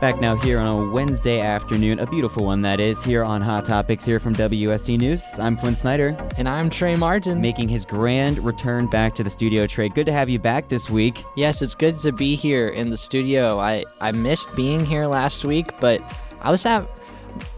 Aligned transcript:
Back 0.00 0.18
now 0.18 0.34
here 0.34 0.58
on 0.58 0.66
a 0.66 0.90
Wednesday 0.90 1.40
afternoon, 1.42 1.98
a 1.98 2.06
beautiful 2.06 2.46
one 2.46 2.62
that 2.62 2.80
is, 2.80 3.04
here 3.04 3.22
on 3.22 3.42
Hot 3.42 3.66
Topics 3.66 4.02
here 4.02 4.18
from 4.18 4.34
WUSC 4.34 4.98
News. 4.98 5.22
I'm 5.38 5.58
Flynn 5.58 5.74
Snyder, 5.74 6.16
And 6.38 6.48
I'm 6.48 6.70
Trey 6.70 6.96
Martin. 6.96 7.38
making 7.38 7.68
his 7.68 7.84
grand 7.84 8.38
return 8.42 8.86
back 8.86 9.14
to 9.16 9.22
the 9.22 9.28
studio. 9.28 9.66
Trey, 9.66 9.90
good 9.90 10.06
to 10.06 10.12
have 10.12 10.30
you 10.30 10.38
back 10.38 10.70
this 10.70 10.88
week. 10.88 11.22
Yes, 11.36 11.60
it's 11.60 11.74
good 11.74 11.98
to 11.98 12.12
be 12.12 12.34
here 12.34 12.68
in 12.68 12.88
the 12.88 12.96
studio. 12.96 13.60
I, 13.60 13.84
I 14.00 14.10
missed 14.12 14.56
being 14.56 14.86
here 14.86 15.06
last 15.06 15.44
week, 15.44 15.78
but 15.80 16.00
I 16.40 16.50
was 16.50 16.62
have 16.62 16.88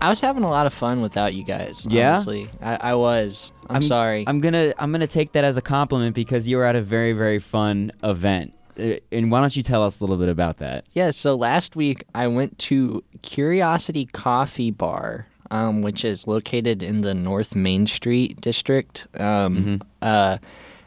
I 0.00 0.10
was 0.10 0.20
having 0.20 0.42
a 0.42 0.50
lot 0.50 0.66
of 0.66 0.74
fun 0.74 1.00
without 1.00 1.34
you 1.34 1.44
guys. 1.44 1.86
Yeah? 1.88 2.14
honestly. 2.14 2.50
I, 2.60 2.76
I 2.90 2.94
was. 2.94 3.52
I'm, 3.70 3.82
sorry. 3.82 4.24
I'm 4.26 4.40
gonna 4.40 4.74
I'm 4.78 4.90
gonna 4.90 5.06
take 5.06 5.32
that 5.32 5.44
as 5.44 5.56
a 5.56 5.62
compliment 5.62 6.16
because 6.16 6.48
you 6.48 6.56
were 6.56 6.64
at 6.64 6.74
a 6.74 6.82
very 6.82 7.12
very 7.12 7.38
fun 7.38 7.92
event. 8.02 8.52
Uh, 8.78 8.94
And 9.10 9.30
why 9.30 9.40
don't 9.40 9.54
you 9.56 9.62
tell 9.62 9.82
us 9.84 10.00
a 10.00 10.02
little 10.04 10.16
bit 10.16 10.28
about 10.28 10.58
that? 10.58 10.84
yeah. 10.92 11.10
So 11.10 11.34
last 11.34 11.76
week 11.76 12.04
I 12.14 12.26
went 12.28 12.58
to 12.60 13.02
Curiosity 13.22 14.06
Coffee 14.06 14.70
Bar, 14.70 15.26
um, 15.50 15.82
which 15.82 16.04
is 16.04 16.26
located 16.26 16.82
in 16.82 17.02
the 17.02 17.14
North 17.14 17.54
Main 17.54 17.86
Street 17.86 18.40
district. 18.40 19.06
Um, 19.18 19.80
uh, 20.00 20.38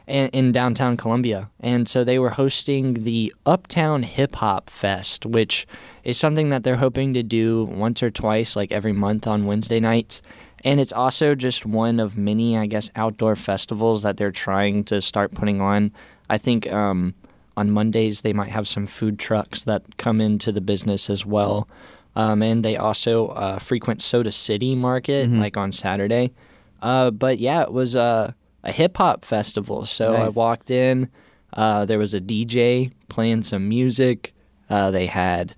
in, 0.06 0.28
in 0.28 0.52
downtown 0.52 0.96
Columbia. 0.96 1.50
And 1.58 1.88
so 1.88 2.04
they 2.04 2.18
were 2.18 2.30
hosting 2.30 3.02
the 3.02 3.34
Uptown 3.44 4.04
Hip 4.04 4.36
Hop 4.36 4.70
Fest, 4.70 5.26
which 5.26 5.66
is 6.04 6.16
something 6.16 6.48
that 6.50 6.62
they're 6.62 6.76
hoping 6.76 7.12
to 7.14 7.24
do 7.24 7.64
once 7.64 8.04
or 8.04 8.10
twice, 8.12 8.54
like 8.54 8.70
every 8.70 8.92
month 8.92 9.26
on 9.26 9.46
Wednesday 9.46 9.80
nights. 9.80 10.22
And 10.62 10.78
it's 10.80 10.92
also 10.92 11.34
just 11.34 11.66
one 11.66 11.98
of 11.98 12.16
many, 12.16 12.56
I 12.56 12.66
guess, 12.66 12.88
outdoor 12.94 13.34
festivals 13.34 14.02
that 14.02 14.16
they're 14.16 14.30
trying 14.30 14.84
to 14.84 15.00
start 15.00 15.34
putting 15.34 15.60
on. 15.60 15.90
I 16.30 16.38
think 16.38 16.72
um, 16.72 17.14
on 17.56 17.70
Mondays 17.70 18.20
they 18.20 18.32
might 18.32 18.50
have 18.50 18.68
some 18.68 18.86
food 18.86 19.18
trucks 19.18 19.62
that 19.64 19.96
come 19.96 20.20
into 20.20 20.52
the 20.52 20.60
business 20.60 21.08
as 21.10 21.24
well. 21.24 21.68
Um, 22.14 22.42
and 22.42 22.64
they 22.64 22.76
also 22.76 23.28
uh, 23.28 23.58
frequent 23.58 24.00
Soda 24.00 24.32
City 24.32 24.74
Market, 24.74 25.30
like 25.30 25.56
on 25.58 25.70
Saturday. 25.70 26.32
Uh, 26.80 27.10
but 27.10 27.38
yeah, 27.38 27.62
it 27.62 27.72
was 27.72 27.94
uh, 27.94 28.32
a 28.64 28.72
hip 28.72 28.96
hop 28.96 29.24
festival. 29.24 29.84
So 29.84 30.12
Nice. 30.12 30.36
I 30.36 30.38
walked 30.38 30.70
in. 30.70 31.10
Uh, 31.52 31.84
there 31.84 31.98
was 31.98 32.14
a 32.14 32.20
DJ 32.20 32.92
playing 33.08 33.42
some 33.42 33.68
music. 33.68 34.32
Uh, 34.70 34.90
they 34.90 35.06
had 35.06 35.54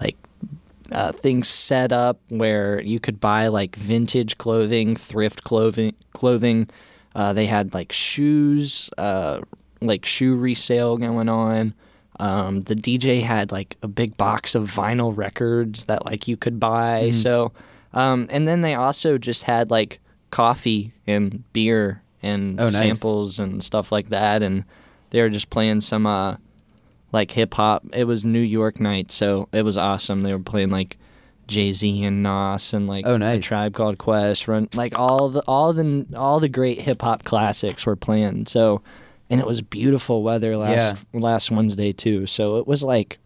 like 0.00 0.16
uh, 0.92 1.12
things 1.12 1.48
set 1.48 1.92
up 1.92 2.20
where 2.28 2.80
you 2.82 2.98
could 2.98 3.20
buy 3.20 3.46
like 3.48 3.76
vintage 3.76 4.36
clothing, 4.36 4.96
thrift 4.96 5.44
clothing. 5.44 5.94
Clothing. 6.12 6.68
Uh, 7.14 7.32
they 7.32 7.46
had 7.46 7.72
like 7.72 7.92
shoes, 7.92 8.90
uh, 8.98 9.40
like 9.86 10.04
shoe 10.04 10.34
resale 10.34 10.96
going 10.96 11.28
on. 11.28 11.74
Um, 12.20 12.60
the 12.62 12.76
DJ 12.76 13.22
had 13.22 13.50
like 13.50 13.76
a 13.82 13.88
big 13.88 14.16
box 14.16 14.54
of 14.54 14.70
vinyl 14.70 15.16
records 15.16 15.84
that 15.86 16.04
like 16.04 16.28
you 16.28 16.36
could 16.36 16.60
buy. 16.60 17.10
So, 17.12 17.52
um, 17.92 18.26
and 18.30 18.46
then 18.46 18.60
they 18.60 18.74
also 18.74 19.18
just 19.18 19.44
had 19.44 19.70
like 19.70 20.00
coffee 20.30 20.92
and 21.06 21.42
beer 21.52 22.02
and 22.22 22.60
Oh, 22.60 22.64
nice. 22.64 22.76
samples 22.78 23.38
and 23.38 23.62
stuff 23.62 23.90
like 23.90 24.10
that. 24.10 24.42
And 24.42 24.64
they 25.10 25.20
were 25.20 25.28
just 25.28 25.50
playing 25.50 25.80
some 25.80 26.06
uh, 26.06 26.36
like 27.12 27.32
hip 27.32 27.54
hop. 27.54 27.84
It 27.92 28.04
was 28.04 28.24
New 28.24 28.40
York 28.40 28.78
night, 28.80 29.10
so 29.10 29.48
it 29.52 29.62
was 29.62 29.76
awesome. 29.76 30.22
They 30.22 30.32
were 30.32 30.38
playing 30.38 30.70
like 30.70 30.96
Jay 31.48 31.72
Z 31.72 32.02
and 32.04 32.22
Nas 32.22 32.72
and 32.72 32.86
like 32.86 33.04
Oh, 33.06 33.14
a 33.14 33.18
nice. 33.18 33.44
Tribe 33.44 33.74
Called 33.74 33.98
Quest, 33.98 34.46
run 34.48 34.68
like 34.74 34.96
all 34.98 35.28
the 35.30 35.42
all 35.48 35.72
the 35.72 36.06
all 36.16 36.38
the 36.40 36.48
great 36.48 36.80
hip 36.82 37.02
hop 37.02 37.24
classics 37.24 37.84
were 37.86 37.96
playing. 37.96 38.46
So, 38.46 38.82
and 39.34 39.40
it 39.40 39.46
was 39.46 39.60
beautiful 39.60 40.22
weather 40.22 40.56
last 40.56 41.04
last 41.12 41.50
Wednesday 41.50 41.92
too. 41.92 42.26
So 42.26 42.56
it 42.58 42.66
was 42.66 42.82
like. 42.82 43.18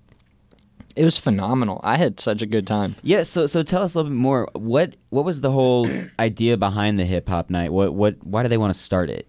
It 0.96 1.04
was 1.04 1.16
phenomenal. 1.16 1.80
I 1.84 1.96
had 1.96 2.18
such 2.18 2.42
a 2.42 2.46
good 2.46 2.66
time. 2.66 2.96
Yeah, 3.02 3.22
so 3.22 3.46
so 3.46 3.62
tell 3.62 3.82
us 3.82 3.94
a 3.94 3.98
little 3.98 4.10
bit 4.10 4.16
more. 4.16 4.48
What 4.54 4.96
what 5.10 5.24
was 5.24 5.42
the 5.42 5.52
whole 5.52 5.88
idea 6.18 6.56
behind 6.56 6.98
the 6.98 7.04
hip 7.04 7.28
hop 7.28 7.50
night? 7.50 7.72
What 7.72 7.94
what 7.94 8.16
why 8.24 8.42
do 8.42 8.48
they 8.48 8.58
want 8.58 8.74
to 8.74 8.78
start 8.80 9.08
it? 9.08 9.28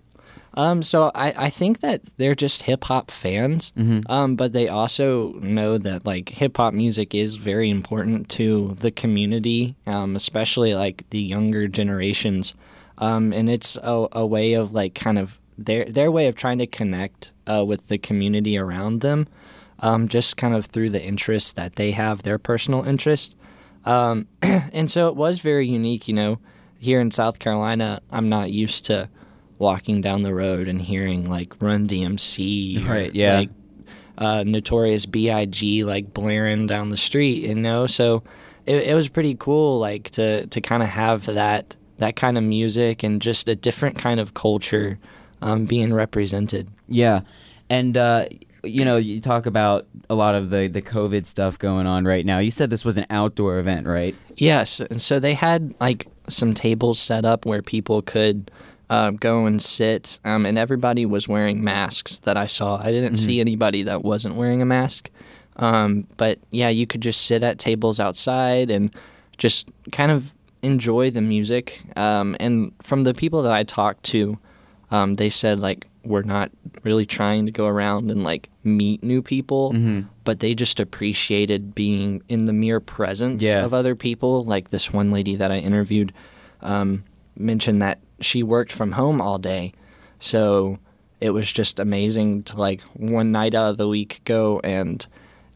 Um, 0.56 0.82
so 0.82 1.12
I, 1.14 1.46
I 1.46 1.50
think 1.52 1.82
that 1.82 2.04
they're 2.18 2.34
just 2.34 2.64
hip 2.64 2.86
hop 2.86 3.12
fans, 3.12 3.72
um, 4.10 4.36
but 4.36 4.52
they 4.52 4.68
also 4.68 5.34
know 5.34 5.78
that 5.78 6.08
like 6.08 6.30
hip 6.30 6.58
hop 6.58 6.74
music 6.74 7.14
is 7.14 7.36
very 7.36 7.70
important 7.70 8.30
to 8.30 8.76
the 8.80 8.90
community, 8.90 9.76
um, 9.86 10.16
especially 10.16 10.74
like 10.74 11.08
the 11.12 11.22
younger 11.22 11.68
generations, 11.68 12.56
um, 12.98 13.32
and 13.32 13.48
it's 13.48 13.78
a, 13.84 14.08
a 14.12 14.26
way 14.26 14.54
of 14.54 14.74
like 14.74 14.96
kind 14.96 15.20
of 15.20 15.40
their 15.66 15.86
their 15.86 16.12
way 16.12 16.28
of 16.28 16.36
trying 16.36 16.58
to 16.60 16.68
connect 16.68 17.32
uh, 17.48 17.64
with 17.66 17.88
the 17.88 17.98
community 17.98 18.58
around 18.58 19.02
them, 19.02 19.28
um, 19.80 20.08
just 20.08 20.38
kind 20.38 20.56
of 20.56 20.66
through 20.66 20.90
the 20.90 21.04
interests 21.04 21.52
that 21.54 21.76
they 21.76 21.92
have, 21.92 22.24
their 22.24 22.38
personal 22.38 22.84
interest. 22.84 23.36
Um, 23.86 24.28
and 24.42 24.90
so 24.90 25.08
it 25.08 25.16
was 25.16 25.40
very 25.40 25.68
unique, 25.68 26.08
you 26.08 26.14
know. 26.14 26.40
Here 26.82 27.02
in 27.02 27.12
South 27.12 27.40
Carolina, 27.40 28.02
I'm 28.10 28.30
not 28.30 28.52
used 28.52 28.86
to 28.86 29.10
walking 29.58 30.00
down 30.00 30.22
the 30.22 30.34
road 30.34 30.70
and 30.70 30.82
hearing 30.82 31.30
like 31.30 31.62
Run 31.62 31.88
DMC, 31.88 32.86
or, 32.86 32.90
Right, 32.90 33.14
yeah. 33.14 33.40
like 33.40 33.50
uh, 34.18 34.44
Notorious 34.46 35.06
B.I.G. 35.06 35.84
like 35.84 36.14
blaring 36.14 36.68
down 36.68 36.90
the 36.90 36.98
street, 36.98 37.44
you 37.44 37.56
know. 37.56 37.86
So 37.86 38.24
it, 38.66 38.88
it 38.90 38.96
was 38.96 39.10
pretty 39.10 39.36
cool, 39.36 39.80
like 39.80 40.10
to 40.12 40.48
to 40.48 40.62
kind 40.62 40.82
of 40.84 40.90
have 40.90 41.26
that 41.26 41.76
that 41.98 42.16
kind 42.16 42.38
of 42.38 42.44
music 42.46 43.04
and 43.04 43.22
just 43.22 43.50
a 43.50 43.56
different 43.56 43.98
kind 43.98 44.22
of 44.22 44.34
culture 44.34 44.98
um, 45.42 45.66
being 45.66 45.94
represented. 45.94 46.70
Yeah, 46.88 47.22
and 47.70 47.98
uh, 47.98 48.26
you 48.64 48.84
know 48.86 48.98
you 48.98 49.22
talk 49.22 49.46
about 49.46 49.88
a 50.10 50.16
lot 50.16 50.36
of 50.36 50.50
the 50.50 50.68
the 50.68 50.82
COVID 50.82 51.26
stuff 51.26 51.58
going 51.58 51.88
on 51.88 52.06
right 52.06 52.26
now. 52.26 52.40
You 52.40 52.52
said 52.52 52.70
this 52.70 52.86
was 52.86 52.98
an 52.98 53.06
outdoor 53.10 53.60
event, 53.60 53.88
right? 53.88 54.16
Yes, 54.36 54.80
and 54.80 55.02
so 55.02 55.20
they 55.20 55.34
had 55.34 55.74
like 55.80 56.08
some 56.28 56.54
tables 56.54 57.00
set 57.00 57.26
up 57.26 57.46
where 57.46 57.62
people 57.62 58.02
could 58.02 58.52
uh, 58.90 59.12
go 59.12 59.46
and 59.46 59.62
sit, 59.62 60.20
um, 60.26 60.46
and 60.46 60.58
everybody 60.58 61.06
was 61.06 61.28
wearing 61.28 61.64
masks 61.64 62.20
that 62.20 62.38
I 62.38 62.46
saw. 62.46 62.78
I 62.82 62.92
didn't 62.92 63.18
see 63.18 63.40
anybody 63.40 63.84
that 63.84 64.04
wasn't 64.04 64.36
wearing 64.36 64.62
a 64.62 64.66
mask, 64.66 65.10
um, 65.58 66.08
but 66.18 66.40
yeah, 66.52 66.70
you 66.70 66.88
could 66.88 67.02
just 67.02 67.22
sit 67.22 67.44
at 67.44 67.60
tables 67.60 68.00
outside 68.00 68.70
and 68.70 68.94
just 69.38 69.70
kind 69.92 70.12
of 70.12 70.34
enjoy 70.62 71.10
the 71.10 71.22
music. 71.22 71.82
Um, 71.96 72.36
and 72.40 72.74
from 72.82 73.04
the 73.04 73.14
people 73.14 73.42
that 73.44 73.54
I 73.54 73.64
talked 73.64 74.04
to, 74.06 74.38
um, 74.92 75.16
they 75.16 75.30
said 75.30 75.60
like 75.60 75.88
we're 76.04 76.22
not 76.24 76.50
really 76.84 77.06
trying 77.06 77.46
to 77.46 77.52
go 77.52 77.68
around 77.68 78.10
and 78.10 78.24
like 78.24 78.50
meet 78.64 79.04
new 79.04 79.22
people, 79.22 79.76
but 80.24 80.40
they 80.40 80.56
just 80.56 80.80
appreciated 80.80 81.76
being 81.76 82.22
in 82.30 82.46
the 82.46 82.54
mere 82.54 82.80
presence 82.80 83.44
Yeah. 83.44 83.64
of 83.66 83.74
other 83.74 83.96
people. 83.96 84.44
Like 84.46 84.70
this 84.70 84.92
one 84.94 85.12
lady 85.12 85.36
that 85.36 85.52
I 85.52 85.58
interviewed 85.58 86.14
um, 86.62 87.04
mentioned 87.38 87.82
that 87.82 88.00
she 88.22 88.44
worked 88.44 88.72
from 88.72 88.94
home 88.94 89.20
all 89.22 89.38
day, 89.38 89.74
so 90.20 90.78
it 91.22 91.32
was 91.32 91.52
just 91.52 91.80
amazing 91.80 92.44
to 92.44 92.58
like 92.58 92.82
one 92.94 93.32
night 93.32 93.54
out 93.54 93.70
of 93.72 93.78
the 93.78 93.88
week 93.88 94.22
go 94.24 94.60
and 94.64 95.06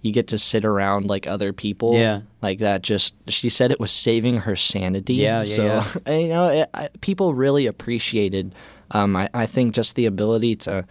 you 0.01 0.11
get 0.11 0.27
to 0.27 0.37
sit 0.37 0.65
around 0.65 1.05
like 1.07 1.25
other 1.25 1.53
people 1.53 1.93
Yeah. 1.95 2.21
like 2.41 2.59
that 2.59 2.81
just 2.81 3.13
she 3.29 3.47
said 3.49 3.71
it 3.71 3.79
was 3.79 3.89
saving 3.91 4.39
her 4.41 4.57
sanity 4.57 5.13
Yeah, 5.15 5.39
yeah, 5.39 5.43
so 5.45 5.65
yeah. 5.65 6.13
you 6.17 6.27
know 6.27 6.47
it, 6.49 6.69
I, 6.73 6.89
people 6.99 7.33
really 7.33 7.65
appreciated 7.65 8.53
um, 8.93 9.15
I, 9.15 9.29
I 9.33 9.45
think 9.45 9.73
just 9.75 9.95
the 9.95 10.05
ability 10.05 10.55
to 10.57 10.85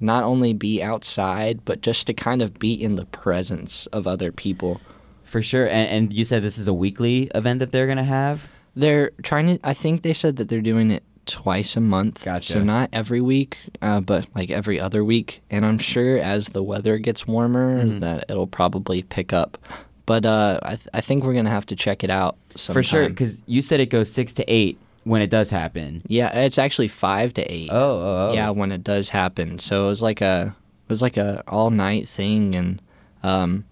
not 0.00 0.22
only 0.22 0.52
be 0.52 0.82
outside 0.82 1.64
but 1.64 1.80
just 1.80 2.06
to 2.06 2.14
kind 2.14 2.40
of 2.42 2.58
be 2.58 2.72
in 2.72 2.94
the 2.94 3.06
presence 3.06 3.86
of 3.86 4.06
other 4.06 4.30
people 4.30 4.80
For 5.24 5.42
sure. 5.42 5.66
And, 5.66 5.88
and 5.90 6.12
you 6.12 6.24
said 6.24 6.42
this 6.42 6.56
is 6.58 6.68
a 6.68 6.74
weekly 6.74 7.30
event 7.34 7.58
that 7.58 7.72
they're 7.72 7.86
gonna 7.88 8.04
have. 8.04 8.48
they're 8.76 9.10
trying 9.22 9.46
to 9.58 9.58
i 9.64 9.74
think 9.74 10.02
they 10.02 10.12
said 10.14 10.36
that 10.36 10.48
they're 10.48 10.60
doing 10.60 10.90
it 10.92 11.02
twice 11.26 11.76
a 11.76 11.80
month 11.80 12.24
Gotcha. 12.24 12.52
so 12.54 12.62
not 12.62 12.88
every 12.92 13.20
week 13.20 13.58
uh, 13.82 14.00
but 14.00 14.26
like 14.34 14.50
every 14.50 14.80
other 14.80 15.04
week 15.04 15.42
and 15.50 15.66
i'm 15.66 15.76
sure 15.78 16.16
as 16.18 16.48
the 16.50 16.62
weather 16.62 16.96
gets 16.98 17.26
warmer 17.26 17.84
Mm-hmm. 17.84 17.98
that 17.98 18.24
it'll 18.30 18.46
probably 18.46 19.02
pick 19.02 19.32
up 19.32 19.58
but 20.06 20.24
uh, 20.24 20.58
I, 20.62 20.68
th- 20.76 20.88
I 20.94 21.02
think 21.02 21.24
we're 21.24 21.34
gonna 21.34 21.50
have 21.50 21.66
to 21.66 21.76
check 21.76 22.02
it 22.02 22.08
out 22.08 22.38
sometime. 22.56 22.80
For 22.80 22.82
sure, 22.82 23.08
because 23.10 23.42
you 23.44 23.60
said 23.60 23.78
it 23.80 23.90
goes 23.90 24.10
six 24.10 24.32
to 24.34 24.44
eight 24.50 24.78
when 25.08 25.22
it 25.22 25.30
does 25.30 25.50
happen. 25.50 26.02
Yeah, 26.06 26.36
it's 26.38 26.58
actually 26.58 26.88
five 26.88 27.32
to 27.34 27.52
eight. 27.52 27.70
Oh, 27.72 27.78
oh, 27.78 28.28
oh. 28.30 28.32
yeah, 28.34 28.50
when 28.50 28.70
it 28.72 28.84
does 28.84 29.08
happen. 29.08 29.58
So 29.58 29.86
it 29.86 29.88
was 29.88 30.02
like 30.02 30.20
a 30.20 30.54
it 30.56 30.90
was 30.90 31.02
like 31.02 31.16
a 31.16 31.42
all 31.48 31.70
night 31.70 32.06
thing, 32.06 32.54
and 32.54 32.82
um, 33.22 33.64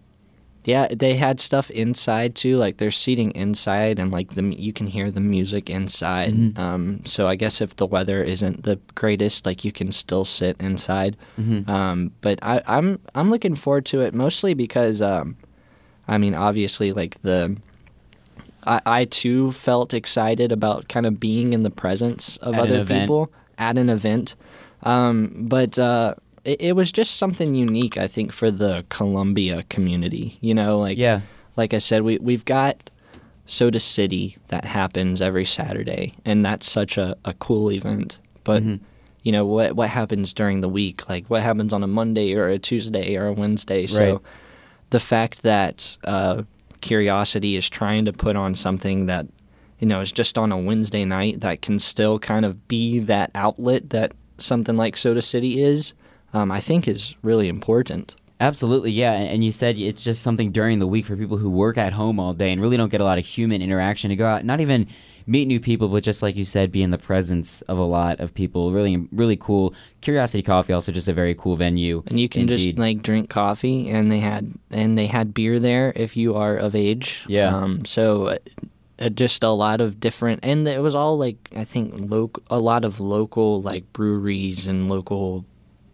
yeah, 0.64 0.88
they 0.90 1.14
had 1.14 1.38
stuff 1.40 1.70
inside 1.70 2.34
too. 2.34 2.56
Like 2.56 2.78
they're 2.78 2.90
seating 2.90 3.32
inside, 3.32 3.98
and 3.98 4.10
like 4.10 4.34
the 4.34 4.42
you 4.44 4.72
can 4.72 4.86
hear 4.86 5.10
the 5.10 5.20
music 5.20 5.68
inside. 5.68 6.34
Mm-hmm. 6.34 6.60
Um, 6.60 7.02
so 7.04 7.28
I 7.28 7.36
guess 7.36 7.60
if 7.60 7.76
the 7.76 7.86
weather 7.86 8.22
isn't 8.22 8.62
the 8.62 8.80
greatest, 8.94 9.44
like 9.44 9.64
you 9.64 9.72
can 9.72 9.92
still 9.92 10.24
sit 10.24 10.56
inside. 10.58 11.16
Mm-hmm. 11.38 11.70
Um, 11.70 12.12
but 12.22 12.38
I, 12.42 12.62
I'm 12.66 12.98
I'm 13.14 13.30
looking 13.30 13.54
forward 13.54 13.84
to 13.86 14.00
it 14.00 14.14
mostly 14.14 14.54
because 14.54 15.02
um, 15.02 15.36
I 16.08 16.16
mean 16.16 16.34
obviously 16.34 16.92
like 16.92 17.20
the 17.20 17.58
I, 18.66 18.80
I 18.86 19.04
too 19.04 19.52
felt 19.52 19.94
excited 19.94 20.52
about 20.52 20.88
kind 20.88 21.06
of 21.06 21.18
being 21.20 21.52
in 21.52 21.62
the 21.62 21.70
presence 21.70 22.36
of 22.38 22.54
At 22.54 22.60
other 22.60 22.84
people 22.84 23.30
at 23.58 23.78
an 23.78 23.88
event. 23.88 24.34
Um, 24.82 25.32
but 25.48 25.78
uh, 25.78 26.14
it, 26.44 26.60
it 26.60 26.72
was 26.76 26.92
just 26.92 27.16
something 27.16 27.54
unique, 27.54 27.96
I 27.96 28.06
think, 28.08 28.32
for 28.32 28.50
the 28.50 28.84
Columbia 28.88 29.64
community. 29.68 30.38
You 30.40 30.54
know, 30.54 30.78
like 30.78 30.98
Yeah. 30.98 31.20
like 31.56 31.72
I 31.74 31.78
said, 31.78 32.02
we 32.02 32.18
we've 32.18 32.44
got 32.44 32.90
Soda 33.46 33.80
City 33.80 34.36
that 34.48 34.64
happens 34.64 35.20
every 35.22 35.44
Saturday, 35.44 36.14
and 36.24 36.44
that's 36.44 36.70
such 36.70 36.98
a, 36.98 37.16
a 37.24 37.32
cool 37.34 37.70
event. 37.70 38.18
But 38.44 38.62
Mhm. 38.62 38.80
you 39.22 39.32
know 39.32 39.46
what 39.46 39.74
what 39.76 39.88
happens 39.90 40.32
during 40.34 40.60
the 40.60 40.68
week? 40.68 41.08
Like 41.08 41.26
what 41.28 41.42
happens 41.42 41.72
on 41.72 41.82
a 41.82 41.86
Monday 41.86 42.34
or 42.34 42.48
a 42.48 42.58
Tuesday 42.58 43.16
or 43.16 43.26
a 43.26 43.32
Wednesday? 43.32 43.86
So 43.86 44.20
the 44.90 45.00
fact 45.00 45.42
that 45.42 45.96
uh, 46.04 46.42
Curiosity 46.86 47.56
is 47.56 47.68
trying 47.68 48.04
to 48.04 48.12
put 48.12 48.36
on 48.36 48.54
something 48.54 49.06
that 49.06 49.26
you 49.80 49.88
know 49.88 50.00
is 50.00 50.12
just 50.12 50.38
on 50.38 50.52
a 50.52 50.56
Wednesday 50.56 51.04
night 51.04 51.40
that 51.40 51.60
can 51.60 51.80
still 51.80 52.20
kind 52.20 52.44
of 52.44 52.68
be 52.68 53.00
that 53.00 53.32
outlet 53.34 53.90
that 53.90 54.12
something 54.38 54.76
like 54.76 54.96
Soda 54.96 55.20
City 55.20 55.60
is, 55.60 55.94
um, 56.32 56.52
I 56.52 56.60
think 56.60 56.86
is 56.86 57.16
really 57.22 57.48
important. 57.48 58.14
Absolutely, 58.38 58.92
yeah. 58.92 59.14
And 59.14 59.28
and 59.28 59.44
you 59.44 59.50
said 59.50 59.76
it's 59.76 60.04
just 60.04 60.22
something 60.22 60.52
during 60.52 60.78
the 60.78 60.86
week 60.86 61.06
for 61.06 61.16
people 61.16 61.38
who 61.38 61.50
work 61.50 61.76
at 61.76 61.92
home 61.92 62.20
all 62.20 62.34
day 62.34 62.52
and 62.52 62.62
really 62.62 62.76
don't 62.76 62.90
get 62.90 63.00
a 63.00 63.04
lot 63.04 63.18
of 63.18 63.26
human 63.26 63.62
interaction 63.62 64.10
to 64.10 64.16
go 64.16 64.28
out, 64.28 64.44
not 64.44 64.60
even 64.60 64.86
meet 65.26 65.48
new 65.48 65.58
people, 65.60 65.88
but 65.88 66.02
just 66.04 66.22
like 66.22 66.36
you 66.36 66.44
said, 66.44 66.70
be 66.70 66.82
in 66.82 66.90
the 66.90 66.98
presence 66.98 67.62
of 67.62 67.78
a 67.78 67.84
lot 67.84 68.20
of 68.20 68.32
people. 68.32 68.70
Really, 68.72 69.08
really 69.10 69.36
cool. 69.36 69.74
Curiosity 70.00 70.42
Coffee 70.42 70.72
also 70.72 70.92
just 70.92 71.08
a 71.08 71.12
very 71.12 71.34
cool 71.34 71.56
venue. 71.56 72.02
and 72.06 72.20
you 72.20 72.28
can 72.28 72.46
just 72.46 72.78
like 72.78 73.02
drink 73.02 73.28
coffee 73.28 73.88
and 73.90 74.10
they 74.12 74.20
had 74.20 74.52
and 74.70 74.96
they 74.96 75.06
had 75.06 75.34
beer 75.34 75.58
there 75.58 75.92
if 75.96 76.16
you 76.16 76.34
are 76.36 76.56
of 76.56 76.74
age 76.74 77.24
Yeah. 77.28 77.56
um 77.56 77.84
so 77.84 78.26
uh, 78.28 78.36
uh, 79.00 79.08
just 79.10 79.42
a 79.42 79.50
lot 79.50 79.80
of 79.80 79.98
different 80.00 80.40
and 80.42 80.66
it 80.68 80.80
was 80.80 80.94
all 80.94 81.18
like 81.18 81.36
i 81.54 81.64
think 81.64 81.92
local 82.10 82.42
a 82.48 82.58
lot 82.58 82.84
of 82.84 82.98
local 83.00 83.60
like 83.60 83.92
breweries 83.92 84.66
and 84.66 84.88
local 84.88 85.44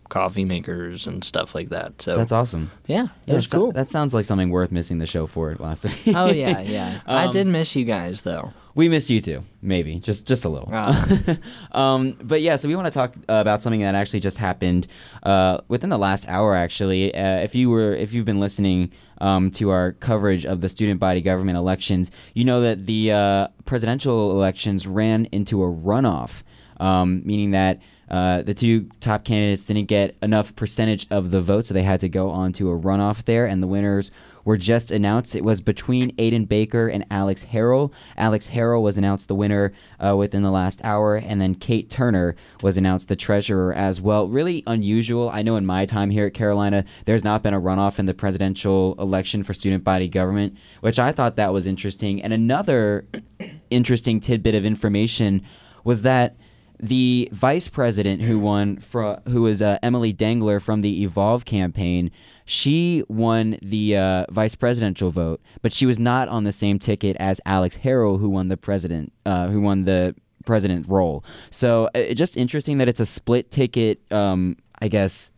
coffee 0.08 0.44
makers 0.44 1.06
and 1.06 1.24
stuff 1.24 1.54
like 1.54 1.70
that 1.70 2.00
so 2.02 2.16
That's 2.16 2.32
awesome. 2.32 2.70
yeah 2.86 3.08
Yeah, 3.26 3.40
so- 3.40 3.58
cool 3.58 3.72
That 3.72 3.88
sounds 3.88 4.12
like 4.14 4.24
something 4.26 4.50
worth 4.50 4.70
missing 4.70 4.98
the 4.98 5.06
show 5.06 5.26
for 5.26 5.56
last 5.58 5.84
week. 5.84 6.14
oh 6.14 6.30
yeah 6.30 6.60
yeah 6.76 7.00
i 7.06 7.24
Um, 7.24 7.32
did 7.32 7.46
miss 7.46 7.74
you 7.74 7.84
guys 7.84 8.22
though 8.22 8.52
We 8.74 8.88
miss 8.88 9.10
you 9.10 9.20
too, 9.20 9.44
maybe 9.60 9.96
just 9.96 10.26
just 10.26 10.44
a 10.44 10.48
little. 10.48 10.68
Ah. 10.72 11.36
um, 11.72 12.16
but 12.22 12.40
yeah, 12.40 12.56
so 12.56 12.68
we 12.68 12.76
want 12.76 12.86
to 12.86 12.90
talk 12.90 13.14
uh, 13.28 13.34
about 13.34 13.60
something 13.60 13.80
that 13.80 13.94
actually 13.94 14.20
just 14.20 14.38
happened 14.38 14.86
uh, 15.22 15.58
within 15.68 15.90
the 15.90 15.98
last 15.98 16.26
hour. 16.28 16.54
Actually, 16.54 17.14
uh, 17.14 17.38
if 17.38 17.54
you 17.54 17.68
were 17.68 17.94
if 17.94 18.14
you've 18.14 18.24
been 18.24 18.40
listening 18.40 18.90
um, 19.18 19.50
to 19.52 19.70
our 19.70 19.92
coverage 19.92 20.46
of 20.46 20.62
the 20.62 20.68
student 20.68 21.00
body 21.00 21.20
government 21.20 21.58
elections, 21.58 22.10
you 22.32 22.44
know 22.44 22.62
that 22.62 22.86
the 22.86 23.12
uh, 23.12 23.48
presidential 23.66 24.30
elections 24.30 24.86
ran 24.86 25.26
into 25.26 25.62
a 25.62 25.66
runoff, 25.66 26.42
um, 26.80 27.22
meaning 27.24 27.50
that. 27.52 27.80
Uh, 28.10 28.42
the 28.42 28.52
two 28.52 28.90
top 29.00 29.24
candidates 29.24 29.64
didn't 29.64 29.86
get 29.86 30.14
enough 30.20 30.54
percentage 30.54 31.06
of 31.10 31.30
the 31.30 31.40
vote, 31.40 31.64
so 31.64 31.72
they 31.72 31.82
had 31.82 31.98
to 31.98 32.10
go 32.10 32.28
on 32.28 32.52
to 32.52 32.68
a 32.68 32.78
runoff 32.78 33.24
there, 33.24 33.46
and 33.46 33.62
the 33.62 33.66
winners 33.66 34.10
were 34.44 34.56
just 34.56 34.90
announced. 34.90 35.34
It 35.34 35.44
was 35.44 35.60
between 35.60 36.14
Aiden 36.16 36.48
Baker 36.48 36.88
and 36.88 37.04
Alex 37.10 37.46
Harrell. 37.52 37.92
Alex 38.16 38.50
Harrell 38.50 38.82
was 38.82 38.98
announced 38.98 39.28
the 39.28 39.34
winner 39.34 39.72
uh, 40.04 40.16
within 40.16 40.42
the 40.42 40.50
last 40.50 40.80
hour, 40.84 41.16
and 41.16 41.40
then 41.40 41.54
Kate 41.54 41.88
Turner 41.88 42.34
was 42.62 42.76
announced 42.76 43.08
the 43.08 43.16
treasurer 43.16 43.72
as 43.72 44.00
well. 44.00 44.28
Really 44.28 44.62
unusual. 44.66 45.28
I 45.30 45.42
know 45.42 45.56
in 45.56 45.66
my 45.66 45.86
time 45.86 46.10
here 46.10 46.26
at 46.26 46.34
Carolina, 46.34 46.84
there's 47.04 47.24
not 47.24 47.42
been 47.42 47.54
a 47.54 47.60
runoff 47.60 47.98
in 47.98 48.06
the 48.06 48.14
presidential 48.14 48.94
election 48.98 49.42
for 49.42 49.54
student 49.54 49.84
body 49.84 50.08
government, 50.08 50.56
which 50.80 50.98
I 50.98 51.12
thought 51.12 51.36
that 51.36 51.52
was 51.52 51.66
interesting. 51.66 52.22
And 52.22 52.32
another 52.32 53.06
interesting 53.70 54.20
tidbit 54.20 54.54
of 54.54 54.64
information 54.64 55.42
was 55.84 56.02
that 56.02 56.36
the 56.82 57.28
vice 57.32 57.68
president 57.68 58.22
who 58.22 58.38
won, 58.40 58.82
who 59.28 59.42
was 59.42 59.62
uh, 59.62 59.78
Emily 59.82 60.12
Dangler 60.12 60.58
from 60.58 60.80
the 60.80 61.02
Evolve 61.04 61.44
campaign, 61.44 62.10
she 62.52 63.02
won 63.08 63.56
the 63.62 63.96
uh, 63.96 64.26
vice 64.30 64.54
presidential 64.54 65.10
vote, 65.10 65.40
but 65.62 65.72
she 65.72 65.86
was 65.86 65.98
not 65.98 66.28
on 66.28 66.44
the 66.44 66.52
same 66.52 66.78
ticket 66.78 67.16
as 67.18 67.40
Alex 67.46 67.78
Harrell, 67.78 68.20
who 68.20 68.28
won 68.28 68.48
the 68.48 68.58
president, 68.58 69.10
uh, 69.24 69.48
who 69.48 69.58
won 69.58 69.84
the 69.84 70.14
president 70.44 70.86
role. 70.86 71.24
So 71.48 71.88
uh, 71.94 72.12
just 72.12 72.36
interesting 72.36 72.76
that 72.76 72.88
it's 72.88 73.00
a 73.00 73.06
split 73.06 73.50
ticket. 73.50 74.00
Um, 74.12 74.58
I 74.82 74.88
guess 74.88 75.30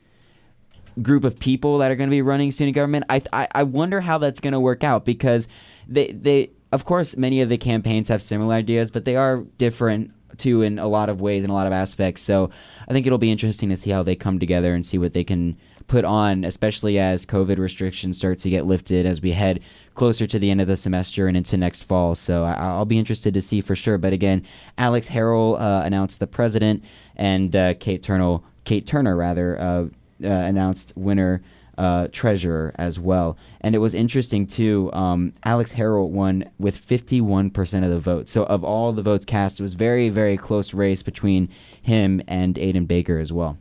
group 1.03 1.23
of 1.23 1.39
people 1.39 1.79
that 1.79 1.93
are 1.93 1.95
going 1.95 2.11
to 2.11 2.15
be 2.15 2.23
running 2.23 2.51
student 2.51 2.75
government. 2.75 3.05
I, 3.09 3.23
I 3.33 3.47
I 3.55 3.63
wonder 3.63 4.01
how 4.01 4.19
that's 4.19 4.41
going 4.41 4.53
to 4.53 4.61
work 4.61 4.83
out 4.83 5.05
because 5.05 5.47
they 5.87 6.09
they 6.09 6.51
of 6.73 6.85
course 6.85 7.17
many 7.17 7.41
of 7.43 7.49
the 7.49 7.59
campaigns 7.59 8.09
have 8.09 8.23
similar 8.23 8.57
ideas, 8.57 8.91
but 8.91 9.05
they 9.05 9.15
are 9.15 9.45
different 9.57 10.11
too 10.37 10.63
in 10.63 10.81
a 10.81 10.89
lot 10.89 11.09
of 11.09 11.21
ways 11.21 11.45
in 11.45 11.51
a 11.51 11.55
lot 11.55 11.69
of 11.69 11.73
aspects. 11.73 12.23
So 12.23 12.51
I 12.89 12.93
think 12.93 13.07
it'll 13.07 13.19
be 13.19 13.31
interesting 13.31 13.69
to 13.69 13.77
see 13.77 13.91
how 13.91 14.03
they 14.03 14.17
come 14.17 14.41
together 14.41 14.75
and 14.75 14.85
see 14.85 14.99
what 14.99 15.13
they 15.13 15.23
can 15.23 15.57
put 15.87 16.05
on, 16.05 16.45
especially 16.45 16.99
as 16.99 17.27
COVID 17.27 17.59
restrictions 17.59 18.19
start 18.19 18.39
to 18.39 18.51
get 18.51 18.67
lifted 18.67 19.07
as 19.07 19.21
we 19.21 19.33
head 19.33 19.61
closer 19.95 20.27
to 20.27 20.39
the 20.39 20.51
end 20.51 20.61
of 20.61 20.67
the 20.67 20.77
semester 20.77 21.29
and 21.29 21.37
into 21.37 21.57
next 21.57 21.85
fall. 21.85 22.15
So 22.15 22.45
I, 22.45 22.55
I'll 22.55 22.85
be 22.85 22.99
interested 22.99 23.35
to 23.35 23.43
see 23.43 23.61
for 23.61 23.77
sure. 23.77 23.99
But 23.99 24.13
again, 24.13 24.45
Alex 24.79 25.09
Harrell 25.09 25.61
uh, 25.61 25.85
announced 25.85 26.21
the 26.21 26.27
president, 26.27 26.83
and 27.17 27.55
uh, 27.55 27.75
Kate 27.75 28.03
Turner, 28.03 28.39
Kate 28.65 28.87
Turner 28.87 29.17
rather, 29.17 29.61
uh, 29.61 29.85
uh, 30.25 30.29
announced 30.29 30.93
winner 30.97 31.43
uh, 31.79 32.09
treasurer 32.13 32.75
as 32.77 32.99
well. 32.99 33.37
And 33.61 33.75
it 33.75 33.79
was 33.79 33.95
interesting 33.95 34.47
too. 34.47 34.93
Um, 34.93 35.33
Alex 35.45 35.75
Harrell 35.75 36.09
won 36.09 36.49
with 36.59 36.81
51% 36.87 37.85
of 37.85 37.91
the 37.91 37.99
vote. 37.99 38.29
So 38.29 38.45
of 38.45 38.63
all 38.63 38.93
the 38.93 39.03
votes 39.03 39.25
cast, 39.25 39.59
it 39.59 39.63
was 39.63 39.75
very 39.75 40.09
very 40.09 40.37
close 40.37 40.73
race 40.73 41.03
between 41.03 41.49
him 41.83 42.23
and 42.29 42.55
Aiden 42.57 42.87
Baker 42.87 43.19
as 43.19 43.33
well. 43.33 43.59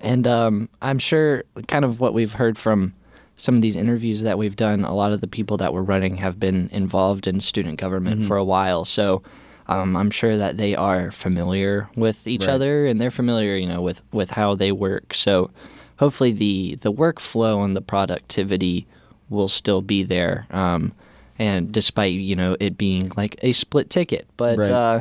And 0.00 0.26
um, 0.26 0.68
I'm 0.80 0.98
sure, 0.98 1.44
kind 1.68 1.84
of 1.84 2.00
what 2.00 2.14
we've 2.14 2.32
heard 2.34 2.56
from 2.58 2.94
some 3.36 3.54
of 3.54 3.62
these 3.62 3.76
interviews 3.76 4.22
that 4.22 4.38
we've 4.38 4.56
done, 4.56 4.84
a 4.84 4.94
lot 4.94 5.12
of 5.12 5.20
the 5.20 5.26
people 5.26 5.56
that 5.58 5.72
were 5.72 5.82
running 5.82 6.16
have 6.16 6.38
been 6.38 6.68
involved 6.72 7.26
in 7.26 7.40
student 7.40 7.78
government 7.78 8.20
Mhm. 8.22 8.26
for 8.26 8.36
a 8.36 8.44
while. 8.44 8.84
So 8.84 9.22
um, 9.66 9.96
I'm 9.96 10.10
sure 10.10 10.36
that 10.36 10.56
they 10.56 10.74
are 10.74 11.10
familiar 11.12 11.88
with 11.96 12.26
each 12.26 12.42
Right. 12.46 12.50
other 12.54 12.86
and 12.86 13.00
they're 13.00 13.10
familiar, 13.10 13.56
you 13.56 13.66
know, 13.68 13.80
with, 13.80 14.02
with 14.12 14.32
how 14.32 14.54
they 14.54 14.72
work. 14.72 15.14
So 15.14 15.50
hopefully 15.98 16.32
the, 16.32 16.74
the 16.80 16.92
workflow 16.92 17.64
and 17.64 17.76
the 17.76 17.80
productivity 17.80 18.86
will 19.28 19.48
still 19.48 19.80
be 19.80 20.02
there. 20.02 20.46
Um, 20.50 20.92
and 21.38 21.72
despite, 21.72 22.12
you 22.14 22.36
know, 22.36 22.56
it 22.60 22.76
being 22.76 23.12
like 23.16 23.36
a 23.42 23.52
split 23.52 23.88
ticket. 23.90 24.26
But 24.36 24.58
Right. 24.58 24.70
uh, 24.70 25.00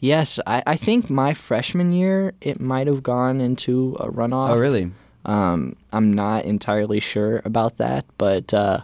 yes, 0.00 0.40
I, 0.46 0.62
I 0.66 0.76
think 0.76 1.08
my 1.10 1.34
freshman 1.34 1.92
year, 1.92 2.34
it 2.40 2.60
might 2.60 2.86
have 2.88 3.02
gone 3.02 3.40
into 3.40 3.96
a 4.00 4.08
runoff. 4.10 4.50
Oh 4.50 4.58
really? 4.58 4.90
Um, 5.24 5.76
I'm 5.92 6.12
not 6.12 6.44
entirely 6.46 6.98
sure 6.98 7.42
about 7.44 7.76
that, 7.76 8.06
but 8.16 8.52
uh, 8.54 8.80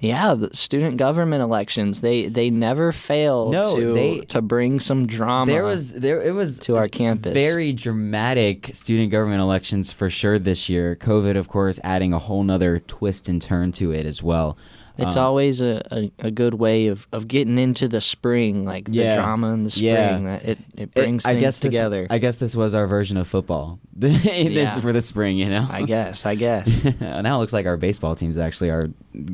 yeah, 0.00 0.34
the 0.34 0.50
student 0.56 0.96
government 0.96 1.40
elections 1.42 2.00
they 2.00 2.26
they 2.26 2.50
never 2.50 2.90
fail 2.90 3.50
No, 3.50 3.76
to 3.76 3.92
they- 3.94 4.20
to 4.30 4.42
bring 4.42 4.80
some 4.80 5.06
drama. 5.06 5.50
There 5.52 5.64
was 5.64 5.94
there 5.94 6.20
it 6.20 6.32
was 6.34 6.58
to 6.60 6.76
our 6.76 6.88
campus. 6.88 7.34
Very 7.34 7.72
dramatic 7.72 8.70
student 8.74 9.12
government 9.12 9.40
elections 9.40 9.92
for 9.92 10.10
sure 10.10 10.38
this 10.40 10.68
year. 10.68 10.96
COVID, 10.96 11.36
of 11.36 11.46
course, 11.48 11.78
adding 11.84 12.12
a 12.12 12.18
whole 12.18 12.42
nother 12.42 12.80
twist 12.80 13.28
and 13.28 13.40
turn 13.40 13.70
to 13.72 13.92
it 13.92 14.04
as 14.04 14.20
well. 14.22 14.56
It's 14.98 15.16
Um, 15.16 15.24
always 15.24 15.60
a, 15.60 15.82
a, 15.90 16.12
a 16.18 16.30
good 16.30 16.54
way 16.54 16.88
of, 16.88 17.06
of 17.12 17.26
getting 17.28 17.58
into 17.58 17.88
the 17.88 18.00
spring, 18.00 18.64
like 18.64 18.86
the 18.90 19.10
drama 19.12 19.52
in 19.52 19.62
the 19.64 19.70
spring. 19.70 19.86
Yeah. 19.86 20.18
that 20.20 20.42
It 20.44 20.58
it 20.74 20.82
It- 20.82 20.94
brings 20.94 21.24
I 21.26 21.32
things 21.32 21.40
guess 21.40 21.58
this, 21.58 21.72
together. 21.72 22.06
I 22.10 22.18
guess 22.18 22.36
this 22.36 22.54
was 22.54 22.74
our 22.74 22.86
version 22.86 23.16
of 23.16 23.26
football. 23.28 23.78
this 23.96 24.24
Yeah. 24.24 24.78
for 24.80 24.92
the 24.92 25.00
spring, 25.00 25.36
you 25.38 25.48
know. 25.48 25.66
I 25.70 25.82
guess. 25.82 26.26
I 26.26 26.34
guess. 26.46 26.84
now 27.00 27.36
it 27.36 27.38
looks 27.40 27.52
like 27.52 27.66
our 27.66 27.76
baseball 27.76 28.14
team's 28.14 28.38
actually 28.38 28.70
our 28.70 28.84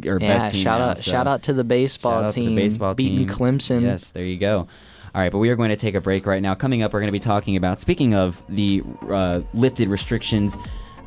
our 0.07 0.19
yeah. 0.21 0.39
best 0.39 0.55
team. 0.55 0.63
shout 0.65 0.81
now, 0.81 0.89
out 0.91 0.99
so 0.99 1.11
shout 1.11 1.27
out 1.27 1.43
to 1.45 1.53
the 1.53 1.65
baseball 1.65 2.13
shout 2.13 2.25
out 2.25 2.33
to 2.35 2.41
team. 2.41 2.55
the 2.55 2.57
baseball 2.63 2.95
beating 2.95 3.27
team. 3.27 3.29
Clemson. 3.29 3.83
Yes, 3.83 4.11
there 4.11 4.25
you 4.25 4.39
go. 4.39 4.67
All 5.15 5.23
right, 5.23 5.33
but 5.33 5.39
we 5.39 5.49
are 5.49 5.57
going 5.57 5.71
to 5.71 5.77
take 5.77 5.95
a 5.95 6.01
break 6.01 6.27
right 6.27 6.43
now. 6.43 6.55
Coming 6.55 6.83
up, 6.83 6.93
we're 6.93 7.01
going 7.01 7.09
to 7.09 7.13
be 7.13 7.19
talking 7.19 7.57
about 7.57 7.81
speaking 7.81 8.15
of 8.15 8.43
the 8.49 8.83
uh, 9.09 9.41
lifted 9.55 9.89
restrictions. 9.89 10.57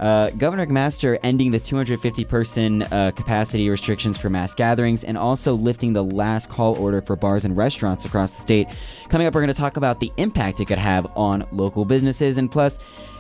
Uh, 0.02 0.32
Governor 0.32 0.66
McMaster 0.66 1.20
ending 1.22 1.52
the 1.52 1.60
250 1.60 2.26
person 2.26 2.82
uh, 2.84 3.12
capacity 3.12 3.70
restrictions 3.70 4.18
for 4.18 4.32
mass 4.32 4.56
gatherings 4.56 5.04
and 5.04 5.16
also 5.16 5.54
lifting 5.54 5.94
the 5.94 6.04
last 6.04 6.50
call 6.50 6.76
order 6.78 7.02
for 7.02 7.16
bars 7.16 7.46
and 7.46 7.56
restaurants 7.56 8.04
across 8.04 8.34
the 8.34 8.42
state. 8.42 8.68
Coming 9.10 9.28
up, 9.28 9.36
we're 9.36 9.42
going 9.42 9.54
to 9.54 9.60
talk 9.60 9.78
about 9.78 10.00
the 10.00 10.12
impact 10.18 10.60
it 10.60 10.66
could 10.66 10.80
have 10.80 11.06
on 11.16 11.48
local 11.52 11.86
businesses. 11.86 12.40
And 12.40 12.52
plus, 12.52 12.80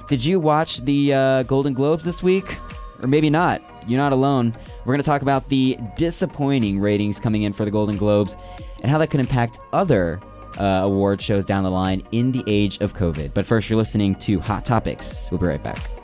did 0.09 0.25
you 0.25 0.39
watch 0.39 0.79
the 0.79 1.13
uh, 1.13 1.43
Golden 1.43 1.75
Globes 1.75 2.03
this 2.03 2.23
week? 2.23 2.57
Or 3.01 3.07
maybe 3.07 3.29
not. 3.29 3.61
You're 3.87 3.99
not 3.99 4.11
alone. 4.11 4.55
We're 4.79 4.93
going 4.93 5.01
to 5.01 5.05
talk 5.05 5.21
about 5.21 5.49
the 5.49 5.77
disappointing 5.97 6.79
ratings 6.79 7.19
coming 7.19 7.43
in 7.43 7.53
for 7.53 7.63
the 7.63 7.71
Golden 7.71 7.95
Globes 7.95 8.35
and 8.81 8.89
how 8.89 8.97
that 8.97 9.07
could 9.07 9.19
impact 9.19 9.59
other 9.71 10.19
uh, 10.59 10.63
award 10.63 11.21
shows 11.21 11.45
down 11.45 11.63
the 11.63 11.71
line 11.71 12.01
in 12.11 12.31
the 12.31 12.43
age 12.47 12.79
of 12.81 12.95
COVID. 12.95 13.35
But 13.35 13.45
first, 13.45 13.69
you're 13.69 13.77
listening 13.77 14.15
to 14.15 14.39
Hot 14.39 14.65
Topics. 14.65 15.29
We'll 15.29 15.39
be 15.39 15.45
right 15.45 15.63
back. 15.63 16.00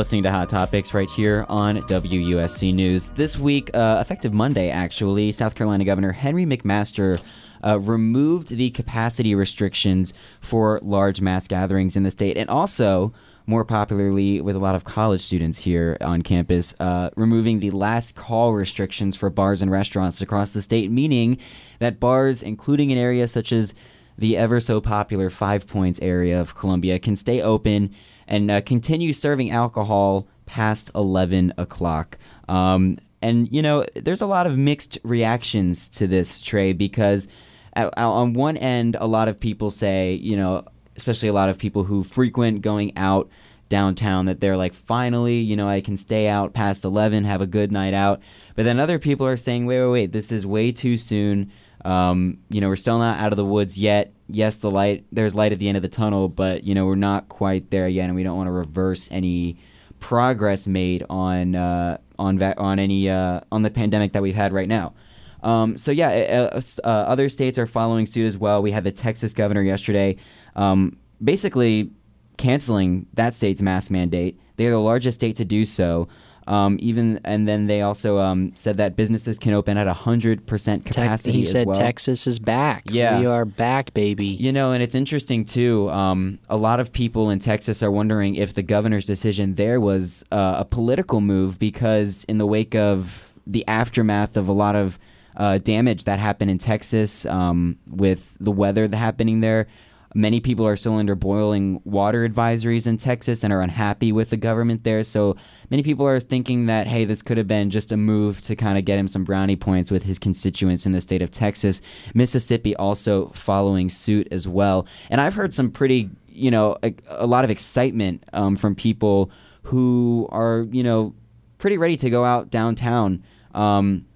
Listening 0.00 0.22
to 0.22 0.30
Hot 0.30 0.48
Topics 0.48 0.94
right 0.94 1.10
here 1.10 1.44
on 1.50 1.76
WUSC 1.82 2.72
News. 2.72 3.10
This 3.10 3.36
week, 3.36 3.70
uh, 3.74 3.98
effective 4.00 4.32
Monday, 4.32 4.70
actually, 4.70 5.30
South 5.30 5.54
Carolina 5.54 5.84
Governor 5.84 6.12
Henry 6.12 6.46
McMaster 6.46 7.20
uh, 7.62 7.78
removed 7.78 8.48
the 8.48 8.70
capacity 8.70 9.34
restrictions 9.34 10.14
for 10.40 10.80
large 10.82 11.20
mass 11.20 11.46
gatherings 11.46 11.98
in 11.98 12.02
the 12.02 12.10
state 12.10 12.38
and 12.38 12.48
also 12.48 13.12
more 13.44 13.62
popularly 13.62 14.40
with 14.40 14.56
a 14.56 14.58
lot 14.58 14.74
of 14.74 14.84
college 14.84 15.20
students 15.20 15.58
here 15.58 15.98
on 16.00 16.22
campus, 16.22 16.74
uh, 16.80 17.10
removing 17.14 17.60
the 17.60 17.70
last 17.70 18.14
call 18.14 18.54
restrictions 18.54 19.16
for 19.16 19.28
bars 19.28 19.60
and 19.60 19.70
restaurants 19.70 20.22
across 20.22 20.54
the 20.54 20.62
state, 20.62 20.90
meaning 20.90 21.36
that 21.78 22.00
bars, 22.00 22.42
including 22.42 22.90
in 22.90 22.96
areas 22.96 23.32
such 23.32 23.52
as 23.52 23.74
the 24.16 24.38
ever 24.38 24.60
so 24.60 24.80
popular 24.80 25.28
Five 25.28 25.66
Points 25.66 26.00
area 26.00 26.40
of 26.40 26.54
Columbia, 26.54 26.98
can 26.98 27.16
stay 27.16 27.42
open 27.42 27.94
and 28.30 28.50
uh, 28.50 28.60
continue 28.62 29.12
serving 29.12 29.50
alcohol 29.50 30.26
past 30.46 30.90
11 30.94 31.52
o'clock. 31.58 32.16
Um, 32.48 32.98
and, 33.20 33.48
you 33.52 33.60
know, 33.60 33.84
there's 33.94 34.22
a 34.22 34.26
lot 34.26 34.46
of 34.46 34.56
mixed 34.56 34.98
reactions 35.02 35.88
to 35.90 36.06
this, 36.06 36.40
Trey, 36.40 36.72
because 36.72 37.28
at, 37.74 37.96
on 37.98 38.32
one 38.32 38.56
end, 38.56 38.96
a 38.98 39.06
lot 39.06 39.28
of 39.28 39.38
people 39.38 39.70
say, 39.70 40.14
you 40.14 40.36
know, 40.36 40.64
especially 40.96 41.28
a 41.28 41.32
lot 41.32 41.48
of 41.48 41.58
people 41.58 41.84
who 41.84 42.02
frequent 42.02 42.62
going 42.62 42.96
out 42.96 43.28
downtown, 43.68 44.26
that 44.26 44.40
they're 44.40 44.56
like, 44.56 44.74
finally, 44.74 45.38
you 45.38 45.56
know, 45.56 45.68
I 45.68 45.80
can 45.80 45.96
stay 45.96 46.28
out 46.28 46.52
past 46.52 46.84
11, 46.84 47.24
have 47.24 47.42
a 47.42 47.46
good 47.46 47.70
night 47.70 47.94
out. 47.94 48.20
But 48.54 48.64
then 48.64 48.80
other 48.80 48.98
people 48.98 49.26
are 49.26 49.36
saying, 49.36 49.66
wait, 49.66 49.80
wait, 49.80 49.90
wait, 49.90 50.12
this 50.12 50.32
is 50.32 50.46
way 50.46 50.72
too 50.72 50.96
soon. 50.96 51.52
Um, 51.84 52.38
you 52.50 52.60
know, 52.60 52.68
we're 52.68 52.76
still 52.76 52.98
not 52.98 53.18
out 53.18 53.32
of 53.32 53.36
the 53.36 53.44
woods 53.44 53.78
yet. 53.78 54.12
Yes, 54.28 54.56
the 54.56 54.70
light 54.70 55.04
there's 55.10 55.34
light 55.34 55.52
at 55.52 55.58
the 55.58 55.68
end 55.68 55.76
of 55.76 55.82
the 55.82 55.88
tunnel, 55.88 56.28
but 56.28 56.64
you 56.64 56.74
know 56.74 56.86
we're 56.86 56.94
not 56.94 57.28
quite 57.28 57.70
there 57.70 57.88
yet, 57.88 58.04
and 58.04 58.14
we 58.14 58.22
don't 58.22 58.36
want 58.36 58.48
to 58.48 58.52
reverse 58.52 59.08
any 59.10 59.58
progress 59.98 60.66
made 60.66 61.04
on 61.10 61.54
uh, 61.54 61.98
on 62.18 62.38
va- 62.38 62.58
on 62.58 62.78
any 62.78 63.08
uh, 63.08 63.40
on 63.50 63.62
the 63.62 63.70
pandemic 63.70 64.12
that 64.12 64.22
we've 64.22 64.34
had 64.34 64.52
right 64.52 64.68
now. 64.68 64.94
Um, 65.42 65.76
so 65.76 65.90
yeah, 65.90 66.48
uh, 66.52 66.88
other 66.88 67.28
states 67.28 67.58
are 67.58 67.66
following 67.66 68.06
suit 68.06 68.26
as 68.26 68.36
well. 68.36 68.62
We 68.62 68.72
had 68.72 68.84
the 68.84 68.92
Texas 68.92 69.32
governor 69.32 69.62
yesterday, 69.62 70.16
um, 70.54 70.98
basically 71.22 71.90
canceling 72.36 73.06
that 73.14 73.34
state's 73.34 73.62
mask 73.62 73.90
mandate. 73.90 74.38
They 74.56 74.66
are 74.66 74.70
the 74.70 74.80
largest 74.80 75.20
state 75.20 75.36
to 75.36 75.44
do 75.44 75.64
so. 75.64 76.08
Um, 76.50 76.78
even 76.80 77.20
and 77.24 77.46
then 77.46 77.68
they 77.68 77.80
also 77.80 78.18
um, 78.18 78.50
said 78.56 78.78
that 78.78 78.96
businesses 78.96 79.38
can 79.38 79.52
open 79.54 79.78
at 79.78 79.86
hundred 79.86 80.46
percent 80.46 80.84
capacity. 80.84 81.30
he 81.30 81.44
said 81.44 81.68
well. 81.68 81.76
Texas 81.76 82.26
is 82.26 82.40
back. 82.40 82.82
Yeah, 82.86 83.20
we 83.20 83.26
are 83.26 83.44
back, 83.44 83.94
baby. 83.94 84.26
You 84.26 84.50
know, 84.50 84.72
and 84.72 84.82
it's 84.82 84.96
interesting 84.96 85.44
too. 85.44 85.88
Um, 85.90 86.40
a 86.48 86.56
lot 86.56 86.80
of 86.80 86.92
people 86.92 87.30
in 87.30 87.38
Texas 87.38 87.84
are 87.84 87.90
wondering 87.92 88.34
if 88.34 88.54
the 88.54 88.64
governor's 88.64 89.06
decision 89.06 89.54
there 89.54 89.80
was 89.80 90.24
uh, 90.32 90.56
a 90.58 90.64
political 90.64 91.20
move 91.20 91.56
because 91.60 92.24
in 92.24 92.38
the 92.38 92.46
wake 92.46 92.74
of 92.74 93.32
the 93.46 93.64
aftermath 93.68 94.36
of 94.36 94.48
a 94.48 94.52
lot 94.52 94.74
of 94.74 94.98
uh, 95.36 95.58
damage 95.58 96.02
that 96.04 96.18
happened 96.18 96.50
in 96.50 96.58
Texas 96.58 97.26
um, 97.26 97.78
with 97.86 98.36
the 98.40 98.50
weather 98.50 98.88
that 98.88 98.96
happening 98.96 99.38
there. 99.38 99.68
Many 100.14 100.40
people 100.40 100.66
are 100.66 100.74
still 100.74 100.96
under 100.96 101.14
boiling 101.14 101.80
water 101.84 102.28
advisories 102.28 102.86
in 102.86 102.96
Texas 102.96 103.44
and 103.44 103.52
are 103.52 103.60
unhappy 103.60 104.10
with 104.10 104.30
the 104.30 104.36
government 104.36 104.82
there. 104.82 105.04
So 105.04 105.36
many 105.70 105.84
people 105.84 106.04
are 106.06 106.18
thinking 106.18 106.66
that, 106.66 106.88
hey, 106.88 107.04
this 107.04 107.22
could 107.22 107.36
have 107.36 107.46
been 107.46 107.70
just 107.70 107.92
a 107.92 107.96
move 107.96 108.40
to 108.42 108.56
kind 108.56 108.76
of 108.76 108.84
get 108.84 108.98
him 108.98 109.06
some 109.06 109.22
brownie 109.22 109.54
points 109.54 109.90
with 109.90 110.02
his 110.02 110.18
constituents 110.18 110.84
in 110.84 110.92
the 110.92 111.00
state 111.00 111.22
of 111.22 111.30
Texas. 111.30 111.80
Mississippi 112.12 112.74
also 112.74 113.28
following 113.28 113.88
suit 113.88 114.26
as 114.32 114.48
well. 114.48 114.84
And 115.10 115.20
I've 115.20 115.34
heard 115.34 115.54
some 115.54 115.70
pretty, 115.70 116.10
you 116.28 116.50
know, 116.50 116.76
a, 116.82 116.92
a 117.08 117.26
lot 117.26 117.44
of 117.44 117.50
excitement 117.50 118.24
um, 118.32 118.56
from 118.56 118.74
people 118.74 119.30
who 119.62 120.28
are, 120.32 120.66
you 120.72 120.82
know, 120.82 121.14
pretty 121.58 121.78
ready 121.78 121.96
to 121.98 122.10
go 122.10 122.24
out 122.24 122.50
downtown. 122.50 123.22
Um, 123.54 124.06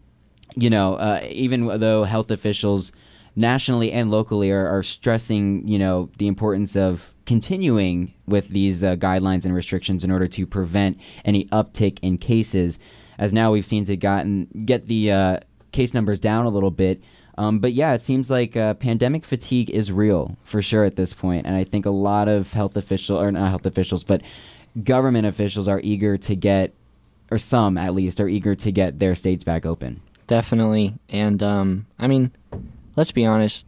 you 0.57 0.71
know, 0.71 0.95
uh, 0.95 1.21
even 1.29 1.67
though 1.79 2.05
health 2.05 2.31
officials 2.31 2.93
nationally 3.37 3.93
and 3.93 4.11
locally 4.11 4.51
are, 4.51 4.67
are 4.67 4.83
stressing, 4.83 5.67
you 5.67 5.79
know, 5.79 6.11
the 6.19 6.27
importance 6.27 6.77
of 6.77 7.15
continuing 7.27 8.15
with 8.27 8.49
these 8.49 8.85
uh, 8.85 8.97
guidelines 8.97 9.45
and 9.45 9.55
restrictions 9.55 10.05
in 10.05 10.11
order 10.11 10.29
to 10.29 10.47
prevent 10.47 10.99
any 11.25 11.47
uptick 11.47 11.99
in 12.03 12.19
cases. 12.19 12.79
As 13.19 13.33
now 13.33 13.53
we've 13.53 13.67
seen 13.67 13.85
to 13.85 13.97
gotten 13.97 14.49
get 14.65 14.87
the 14.87 15.11
uh, 15.11 15.39
case 15.73 15.95
numbers 15.95 16.21
down 16.21 16.47
a 16.47 16.51
little 16.51 16.71
bit. 16.71 17.03
Um, 17.37 17.59
but 17.59 17.73
yeah, 17.73 17.93
it 17.95 18.03
seems 18.03 18.31
like 18.31 18.57
uh, 18.57 18.75
pandemic 18.75 19.25
fatigue 19.25 19.69
is 19.71 19.91
real 19.91 20.37
for 20.45 20.63
sure 20.63 20.85
at 20.85 20.95
this 20.95 21.13
point, 21.13 21.47
and 21.47 21.57
I 21.57 21.65
think 21.65 21.85
a 21.85 21.91
lot 21.91 22.29
of 22.29 22.53
health 22.53 22.77
officials, 22.77 23.21
or 23.21 23.31
not 23.33 23.49
health 23.49 23.67
officials, 23.67 24.05
but 24.05 24.23
government 24.85 25.27
officials 25.27 25.67
are 25.67 25.81
eager 25.83 26.17
to 26.17 26.37
get, 26.37 26.73
or 27.33 27.39
some 27.39 27.77
at 27.77 27.93
least, 27.93 28.21
are 28.21 28.29
eager 28.29 28.55
to 28.55 28.71
get 28.71 29.01
their 29.01 29.17
states 29.17 29.43
back 29.43 29.67
open. 29.67 30.01
Definitely, 30.29 30.95
and 31.09 31.43
um, 31.43 31.87
I 31.99 32.07
mean, 32.07 32.31
let's 32.97 33.13
be 33.13 33.25
honest, 33.25 33.67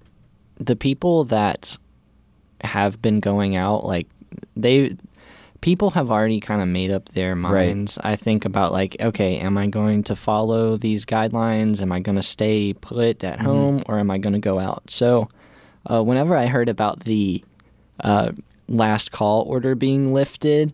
the 0.59 0.77
people 0.77 1.25
that 1.25 1.77
have 2.63 3.01
been 3.03 3.21
going 3.21 3.57
out, 3.57 3.85
like 3.85 4.09
they 4.57 4.97
people 5.61 5.91
have 5.91 6.11
already 6.11 6.41
kind 6.41 6.63
of 6.63 6.69
made 6.69 6.91
up 6.91 7.09
their 7.11 7.35
minds. 7.35 7.99
Right. 8.03 8.13
I 8.13 8.17
think 8.17 8.45
about 8.45 8.73
like, 8.73 8.97
okay, 9.01 9.39
am 9.39 9.59
I 9.59 9.67
going 9.67 10.05
to 10.05 10.17
follow 10.17 10.77
these 10.77 11.05
guidelines? 11.05 11.83
Am 11.83 11.93
I 11.93 12.01
going 12.01 12.17
to 12.17 12.23
stay 12.23 12.73
put 12.73 13.25
at 13.25 13.39
mm-hmm. 13.39 13.47
home, 13.47 13.83
or 13.87 13.99
am 13.99 14.11
I 14.11 14.19
going 14.19 14.35
to 14.35 14.39
go 14.39 14.59
out? 14.59 14.91
So, 14.91 15.29
uh, 15.91 16.03
whenever 16.03 16.37
I 16.37 16.47
heard 16.47 16.69
about 16.69 17.01
the 17.01 17.45
uh, 18.01 18.33
last 18.69 19.13
call 19.13 19.43
order 19.43 19.75
being 19.75 20.13
lifted, 20.13 20.73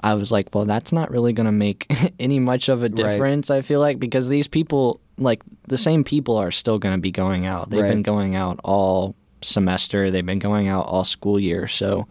I 0.00 0.14
was 0.14 0.32
like, 0.32 0.54
well, 0.54 0.64
that's 0.64 0.92
not 0.92 1.10
really 1.10 1.32
going 1.32 1.46
to 1.46 1.52
make 1.52 1.86
any 2.18 2.38
much 2.38 2.68
of 2.68 2.82
a 2.82 2.88
difference. 2.88 3.50
Right. 3.50 3.58
I 3.58 3.62
feel 3.62 3.80
like 3.80 3.98
because 3.98 4.28
these 4.28 4.48
people 4.48 5.00
like 5.18 5.42
the 5.68 5.78
same 5.78 6.04
people 6.04 6.36
are 6.36 6.50
still 6.50 6.78
going 6.78 6.94
to 6.94 7.00
be 7.00 7.10
going 7.10 7.46
out. 7.46 7.70
They've 7.70 7.82
right. 7.82 7.88
been 7.88 8.02
going 8.02 8.34
out 8.34 8.60
all 8.64 9.14
semester. 9.42 10.10
They've 10.10 10.24
been 10.24 10.38
going 10.38 10.68
out 10.68 10.86
all 10.86 11.04
school 11.04 11.38
year. 11.38 11.68
So, 11.68 12.06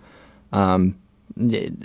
um, 0.51 0.97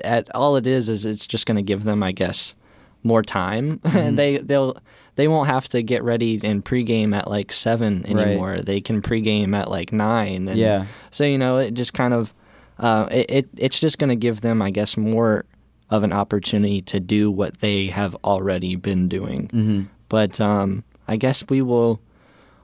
at 0.04 0.34
all 0.34 0.56
it 0.56 0.66
is 0.66 0.88
is 0.88 1.04
it's 1.04 1.26
just 1.26 1.46
going 1.46 1.56
to 1.56 1.62
give 1.62 1.84
them, 1.84 2.02
I 2.02 2.12
guess, 2.12 2.54
more 3.02 3.22
time, 3.22 3.78
mm-hmm. 3.84 3.96
and 3.96 4.18
they 4.18 4.38
they'll 4.38 4.76
they 5.16 5.28
won't 5.28 5.48
have 5.48 5.68
to 5.70 5.82
get 5.82 6.02
ready 6.04 6.40
and 6.44 6.64
pregame 6.64 7.16
at 7.16 7.28
like 7.28 7.52
seven 7.52 8.04
anymore. 8.06 8.52
Right. 8.52 8.64
They 8.64 8.80
can 8.80 9.00
pregame 9.02 9.56
at 9.56 9.70
like 9.70 9.92
nine. 9.92 10.48
And 10.48 10.58
yeah. 10.58 10.86
So 11.10 11.24
you 11.24 11.38
know, 11.38 11.58
it 11.58 11.74
just 11.74 11.94
kind 11.94 12.12
of 12.12 12.34
uh, 12.78 13.08
it, 13.10 13.26
it 13.30 13.48
it's 13.56 13.80
just 13.80 13.98
going 13.98 14.10
to 14.10 14.16
give 14.16 14.42
them, 14.42 14.60
I 14.60 14.70
guess, 14.70 14.96
more 14.96 15.46
of 15.88 16.02
an 16.02 16.12
opportunity 16.12 16.82
to 16.82 17.00
do 17.00 17.30
what 17.30 17.60
they 17.60 17.86
have 17.86 18.14
already 18.24 18.76
been 18.76 19.08
doing. 19.08 19.48
Mm-hmm. 19.48 19.82
But 20.08 20.40
um, 20.40 20.84
I 21.08 21.16
guess 21.16 21.44
we 21.48 21.62
will. 21.62 22.00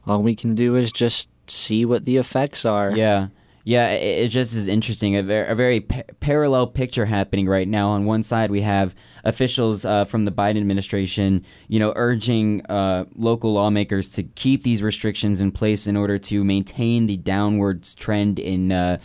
All 0.07 0.23
we 0.23 0.35
can 0.35 0.55
do 0.55 0.77
is 0.77 0.91
just 0.93 1.29
see 1.47 1.85
what 1.85 2.05
the 2.05 2.17
effects 2.17 2.65
are. 2.65 2.91
Yeah. 2.97 3.29
Yeah, 3.65 3.91
it, 3.91 4.25
it 4.25 4.29
just 4.29 4.55
is 4.55 4.67
interesting. 4.67 5.15
A 5.15 5.23
very, 5.23 5.49
a 5.49 5.55
very 5.55 5.81
pa- 5.81 6.03
parallel 6.19 6.67
picture 6.67 7.07
happening 7.07 7.47
right 7.47 7.69
now. 7.69 7.91
On 7.91 8.05
one 8.05 8.25
side, 8.25 8.51
we 8.51 8.63
have 8.63 8.95
officials 9.23 9.85
uh, 9.85 10.05
from 10.05 10.25
the 10.25 10.33
Biden 10.33 10.57
administration, 10.57 11.45
you 11.69 11.79
know, 11.79 11.93
urging 11.95 12.67
uh, 12.67 13.05
local 13.15 13.53
lawmakers 13.53 14.09
to 14.11 14.25
keep 14.25 14.65
these 14.65 14.83
restrictions 14.83 15.41
in 15.41 15.53
place 15.53 15.87
in 15.87 15.97
order 15.97 16.19
to 16.19 16.43
maintain 16.43 17.07
the 17.07 17.17
downwards 17.19 17.95
trend 17.95 18.41
in 18.41 18.73
uh, 18.73 18.99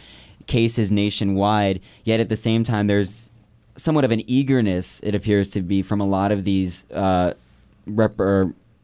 cases 0.47 0.91
nationwide. 0.91 1.79
Yet 2.03 2.19
at 2.19 2.29
the 2.29 2.35
same 2.35 2.63
time, 2.63 2.87
there's 2.87 3.29
somewhat 3.75 4.05
of 4.05 4.11
an 4.11 4.27
eagerness, 4.27 4.99
it 5.03 5.13
appears 5.13 5.49
to 5.49 5.61
be, 5.61 5.83
from 5.83 6.01
a 6.01 6.07
lot 6.07 6.31
of 6.31 6.45
these 6.45 6.89
uh, 6.89 7.33
rep- 7.85 8.19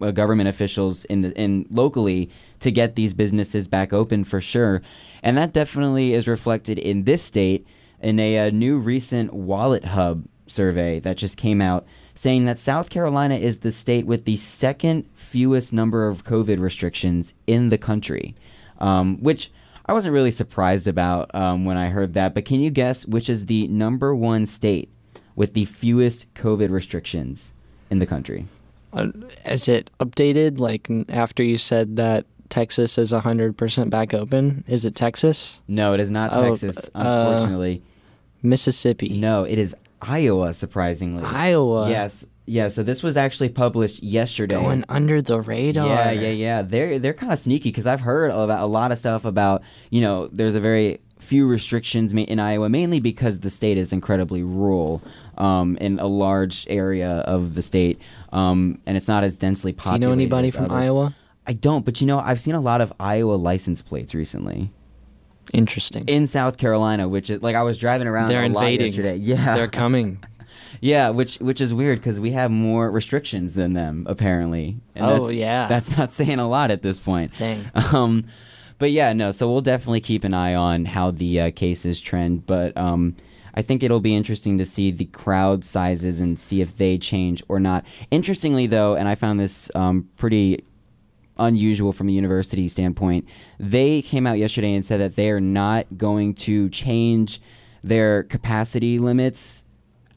uh, 0.02 0.12
government 0.12 0.50
officials 0.50 1.06
in 1.06 1.22
the 1.22 1.32
in 1.40 1.66
locally 1.70 2.30
to 2.60 2.72
get 2.72 2.96
these 2.96 3.14
businesses 3.14 3.68
back 3.68 3.94
open 3.94 4.24
for 4.24 4.42
sure, 4.42 4.82
and 5.22 5.38
that 5.38 5.54
definitely 5.54 6.14
is 6.14 6.28
reflected 6.28 6.80
in 6.80 7.04
this 7.04 7.22
state 7.22 7.66
in 8.02 8.20
a, 8.20 8.36
a 8.36 8.52
new 8.52 8.78
recent 8.78 9.34
Wallet 9.34 9.86
Hub 9.86 10.26
survey 10.46 11.00
that 11.00 11.18
just 11.18 11.38
came 11.38 11.62
out 11.62 11.86
saying 12.16 12.46
that 12.46 12.60
South 12.60 12.90
Carolina 12.90 13.36
is 13.36 13.60
the 13.60 13.72
state 13.72 14.06
with 14.06 14.26
the 14.26 14.36
second 14.36 15.10
fewest 15.14 15.74
number 15.74 16.08
of 16.08 16.24
COVID 16.24 16.60
restrictions 16.60 17.34
in 17.48 17.70
the 17.70 17.78
country, 17.78 18.36
um, 18.80 19.18
which 19.22 19.52
I 19.86 19.94
wasn't 19.94 20.14
really 20.14 20.32
surprised 20.32 20.88
about 20.88 21.34
um, 21.34 21.66
when 21.66 21.78
I 21.78 21.90
heard 21.90 22.14
that. 22.14 22.34
But 22.34 22.46
can 22.46 22.60
you 22.60 22.70
guess 22.70 23.06
which 23.06 23.30
is 23.30 23.48
the 23.48 23.68
number 23.68 24.16
one 24.16 24.46
state 24.46 24.90
with 25.36 25.54
the 25.54 25.66
fewest 25.66 26.32
COVID 26.36 26.70
restrictions 26.70 27.54
in 27.90 28.00
the 28.00 28.06
country? 28.06 28.48
Uh, 28.94 29.08
is 29.46 29.68
it 29.68 29.90
updated? 30.00 30.60
Like 30.60 30.90
after 31.10 31.44
you 31.44 31.58
said 31.58 31.96
that 31.98 32.26
Texas 32.50 32.98
is 32.98 33.12
100% 33.12 33.90
back 33.90 34.14
open? 34.14 34.64
Is 34.68 34.86
it 34.86 34.96
Texas? 34.96 35.62
No, 35.68 35.94
it 35.94 36.00
is 36.00 36.12
not 36.12 36.32
oh, 36.34 36.50
Texas, 36.50 36.90
uh, 36.94 37.00
unfortunately. 37.00 37.82
Mississippi. 38.44 39.18
No, 39.18 39.44
it 39.44 39.58
is 39.58 39.76
Iowa, 40.02 40.54
surprisingly. 40.54 41.24
Iowa. 41.24 41.90
Yes. 41.90 42.26
Yeah, 42.46 42.68
so 42.68 42.84
this 42.84 43.02
was 43.02 43.16
actually 43.16 43.50
published 43.50 44.04
yesterday. 44.04 44.56
Going 44.56 44.84
under 44.90 45.22
the 45.22 45.40
radar. 45.40 45.88
Yeah, 45.88 46.12
yeah, 46.12 46.30
yeah. 46.30 46.62
They're 46.62 47.00
they're 47.00 47.14
kind 47.14 47.32
of 47.32 47.40
sneaky 47.40 47.70
because 47.70 47.88
I've 47.88 48.02
heard 48.02 48.32
about 48.32 48.62
a 48.62 48.66
lot 48.66 48.92
of 48.92 48.98
stuff 48.98 49.24
about 49.24 49.64
you 49.90 50.02
know 50.02 50.28
there's 50.28 50.56
a 50.56 50.60
very 50.60 51.00
few 51.20 51.48
restrictions 51.48 52.12
in 52.12 52.40
Iowa 52.40 52.68
mainly 52.68 53.00
because 53.00 53.40
the 53.40 53.50
state 53.50 53.78
is 53.78 53.94
incredibly 53.94 54.44
rural 54.44 55.02
um, 55.38 55.78
in 55.78 56.00
a 56.00 56.08
large 56.08 56.66
area 56.70 57.10
of 57.10 57.56
the 57.56 57.62
state 57.62 58.00
um, 58.32 58.80
and 58.86 58.98
it's 58.98 59.08
not 59.08 59.24
as 59.24 59.36
densely 59.36 59.74
populated. 59.74 60.00
Do 60.00 60.06
you 60.06 60.10
know 60.10 60.14
anybody 60.14 60.52
from 60.52 60.66
others. 60.66 60.86
Iowa? 60.86 61.16
I 61.46 61.54
don't, 61.54 61.84
but 61.86 62.02
you 62.02 62.08
know 62.08 62.20
I've 62.20 62.40
seen 62.40 62.56
a 62.56 62.62
lot 62.62 62.82
of 62.82 62.92
Iowa 63.00 63.34
license 63.36 63.82
plates 63.82 64.16
recently 64.16 64.72
Interesting. 65.54 66.06
in 66.08 66.26
South 66.26 66.58
Carolina, 66.58 67.08
which 67.08 67.30
is 67.30 67.42
like 67.44 67.56
I 67.56 67.64
was 67.64 67.78
driving 67.78 68.08
around 68.08 68.30
They're 68.30 68.44
invading. 68.44 68.88
yesterday. 68.88 69.18
Yeah, 69.22 69.56
They're 69.56 69.68
coming. 69.68 70.24
yeah, 70.82 71.10
which 71.10 71.36
which 71.38 71.60
is 71.62 71.74
weird 71.74 72.00
because 72.00 72.20
we 72.20 72.32
have 72.32 72.50
more 72.50 72.90
restrictions 72.90 73.54
than 73.56 73.74
them 73.74 74.06
apparently. 74.10 74.78
And 74.96 75.06
Oh, 75.06 75.20
that's, 75.26 75.34
yeah. 75.34 75.68
that's 75.68 75.98
not 75.98 76.12
saying 76.20 76.40
a 76.40 76.48
lot 76.48 76.72
at 76.72 76.82
this 76.82 76.98
point. 76.98 77.32
Dang. 77.38 77.70
Um, 77.76 78.24
but 78.80 78.92
yeah, 78.92 79.14
no. 79.14 79.32
So 79.32 79.52
we'll 79.52 79.62
definitely 79.62 80.02
keep 80.02 80.24
an 80.24 80.34
eye 80.34 80.56
on 80.56 80.86
how 80.86 81.12
the 81.12 81.40
uh, 81.42 81.52
cases 81.52 82.00
trend. 82.00 82.46
But 82.48 82.76
um, 82.78 83.16
I 83.54 83.62
think 83.62 83.84
it'll 83.84 84.00
be 84.00 84.16
interesting 84.16 84.58
to 84.58 84.66
see 84.66 84.92
the 84.92 85.06
crowd 85.06 85.64
sizes 85.64 86.20
and 86.20 86.38
see 86.40 86.62
if 86.62 86.78
they 86.78 86.98
change 86.98 87.44
or 87.48 87.60
not. 87.60 87.86
Interestingly, 88.12 88.68
though, 88.68 88.96
and 88.96 89.08
I 89.08 89.16
found 89.16 89.40
this 89.40 89.70
um, 89.76 90.10
pretty 90.18 90.64
unusual 91.38 91.92
from 91.92 92.10
a 92.10 92.12
university 92.12 92.68
standpoint. 92.68 93.28
They 93.60 94.02
came 94.02 94.28
out 94.28 94.38
yesterday 94.38 94.74
and 94.74 94.86
said 94.86 95.00
that 95.00 95.16
they 95.16 95.30
are 95.32 95.42
not 95.42 95.98
going 95.98 96.36
to 96.36 96.70
change 96.70 97.42
their 97.84 98.24
capacity 98.24 99.00
limits 99.00 99.64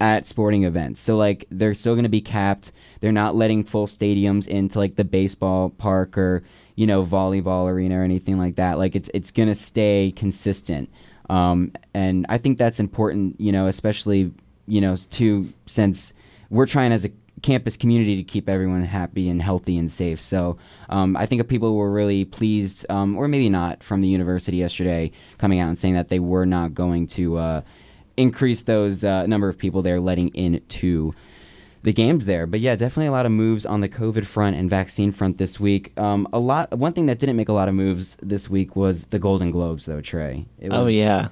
at 0.00 0.26
sporting 0.26 0.64
events. 0.64 1.00
So 1.00 1.16
like 1.16 1.46
they're 1.50 1.74
still 1.74 1.94
going 1.94 2.04
to 2.04 2.08
be 2.08 2.20
capped. 2.20 2.72
They're 3.00 3.12
not 3.12 3.34
letting 3.34 3.64
full 3.64 3.86
stadiums 3.86 4.46
into 4.46 4.78
like 4.78 4.96
the 4.96 5.04
baseball 5.04 5.70
park 5.70 6.18
or 6.18 6.42
you 6.74 6.86
know 6.86 7.04
volleyball 7.04 7.70
arena 7.70 8.00
or 8.00 8.02
anything 8.02 8.38
like 8.38 8.56
that. 8.56 8.78
Like 8.78 8.94
it's 8.94 9.10
it's 9.14 9.30
going 9.30 9.48
to 9.48 9.54
stay 9.54 10.12
consistent. 10.14 10.90
Um, 11.28 11.72
and 11.94 12.26
I 12.28 12.38
think 12.38 12.58
that's 12.58 12.80
important, 12.80 13.40
you 13.40 13.52
know, 13.52 13.66
especially 13.66 14.32
you 14.66 14.80
know, 14.80 14.96
to 14.96 15.52
since 15.66 16.12
we're 16.50 16.66
trying 16.66 16.92
as 16.92 17.04
a 17.04 17.10
campus 17.42 17.76
community 17.76 18.16
to 18.16 18.22
keep 18.22 18.48
everyone 18.48 18.84
happy 18.84 19.28
and 19.28 19.42
healthy 19.42 19.76
and 19.76 19.90
safe. 19.90 20.20
So 20.20 20.56
um, 20.88 21.16
I 21.16 21.26
think 21.26 21.46
people 21.48 21.76
were 21.76 21.90
really 21.90 22.24
pleased, 22.24 22.86
um, 22.90 23.16
or 23.16 23.28
maybe 23.28 23.48
not, 23.48 23.82
from 23.82 24.00
the 24.00 24.08
university 24.08 24.56
yesterday 24.56 25.12
coming 25.38 25.60
out 25.60 25.68
and 25.68 25.78
saying 25.78 25.94
that 25.94 26.08
they 26.08 26.18
were 26.18 26.46
not 26.46 26.74
going 26.74 27.06
to 27.08 27.36
uh, 27.36 27.60
increase 28.16 28.62
those 28.62 29.04
uh, 29.04 29.26
number 29.26 29.48
of 29.48 29.58
people 29.58 29.82
they're 29.82 30.00
letting 30.00 30.28
into 30.28 31.14
the 31.86 31.92
games 31.92 32.26
there. 32.26 32.48
But 32.48 32.58
yeah, 32.58 32.74
definitely 32.74 33.06
a 33.06 33.12
lot 33.12 33.26
of 33.26 33.32
moves 33.32 33.64
on 33.64 33.80
the 33.80 33.88
COVID 33.88 34.26
front 34.26 34.56
and 34.56 34.68
vaccine 34.68 35.12
front 35.12 35.38
this 35.38 35.60
week. 35.60 35.96
Um, 35.96 36.26
a 36.32 36.38
lot. 36.40 36.76
One 36.76 36.92
thing 36.92 37.06
that 37.06 37.20
didn't 37.20 37.36
make 37.36 37.48
a 37.48 37.52
lot 37.52 37.68
of 37.68 37.74
moves 37.74 38.16
this 38.20 38.50
week 38.50 38.74
was 38.74 39.04
the 39.06 39.20
Golden 39.20 39.52
Globes, 39.52 39.86
though. 39.86 40.00
Trey. 40.00 40.46
It 40.58 40.70
oh 40.70 40.88
yeah. 40.88 41.28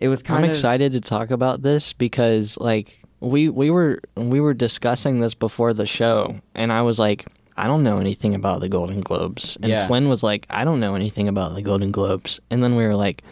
It 0.00 0.08
was 0.08 0.22
kind 0.22 0.38
I'm 0.38 0.44
of 0.44 0.50
excited 0.50 0.92
to 0.92 1.00
talk 1.02 1.30
about 1.30 1.60
this 1.60 1.92
because 1.92 2.56
like 2.58 2.98
we 3.20 3.50
we 3.50 3.70
were 3.70 4.00
we 4.16 4.40
were 4.40 4.54
discussing 4.54 5.20
this 5.20 5.34
before 5.34 5.74
the 5.74 5.84
show 5.84 6.40
and 6.54 6.72
I 6.72 6.80
was 6.82 6.98
like 6.98 7.26
I 7.58 7.66
don't 7.66 7.82
know 7.82 7.98
anything 7.98 8.34
about 8.34 8.60
the 8.60 8.68
Golden 8.70 9.00
Globes 9.02 9.58
and 9.60 9.70
Yeah. 9.70 9.86
Flynn 9.88 10.08
was 10.08 10.22
like 10.22 10.46
I 10.48 10.64
don't 10.64 10.80
know 10.80 10.94
anything 10.94 11.28
about 11.28 11.54
the 11.54 11.62
Golden 11.62 11.90
Globes 11.90 12.40
and 12.48 12.62
then 12.62 12.76
we 12.76 12.84
were 12.86 12.94
like 12.96 13.22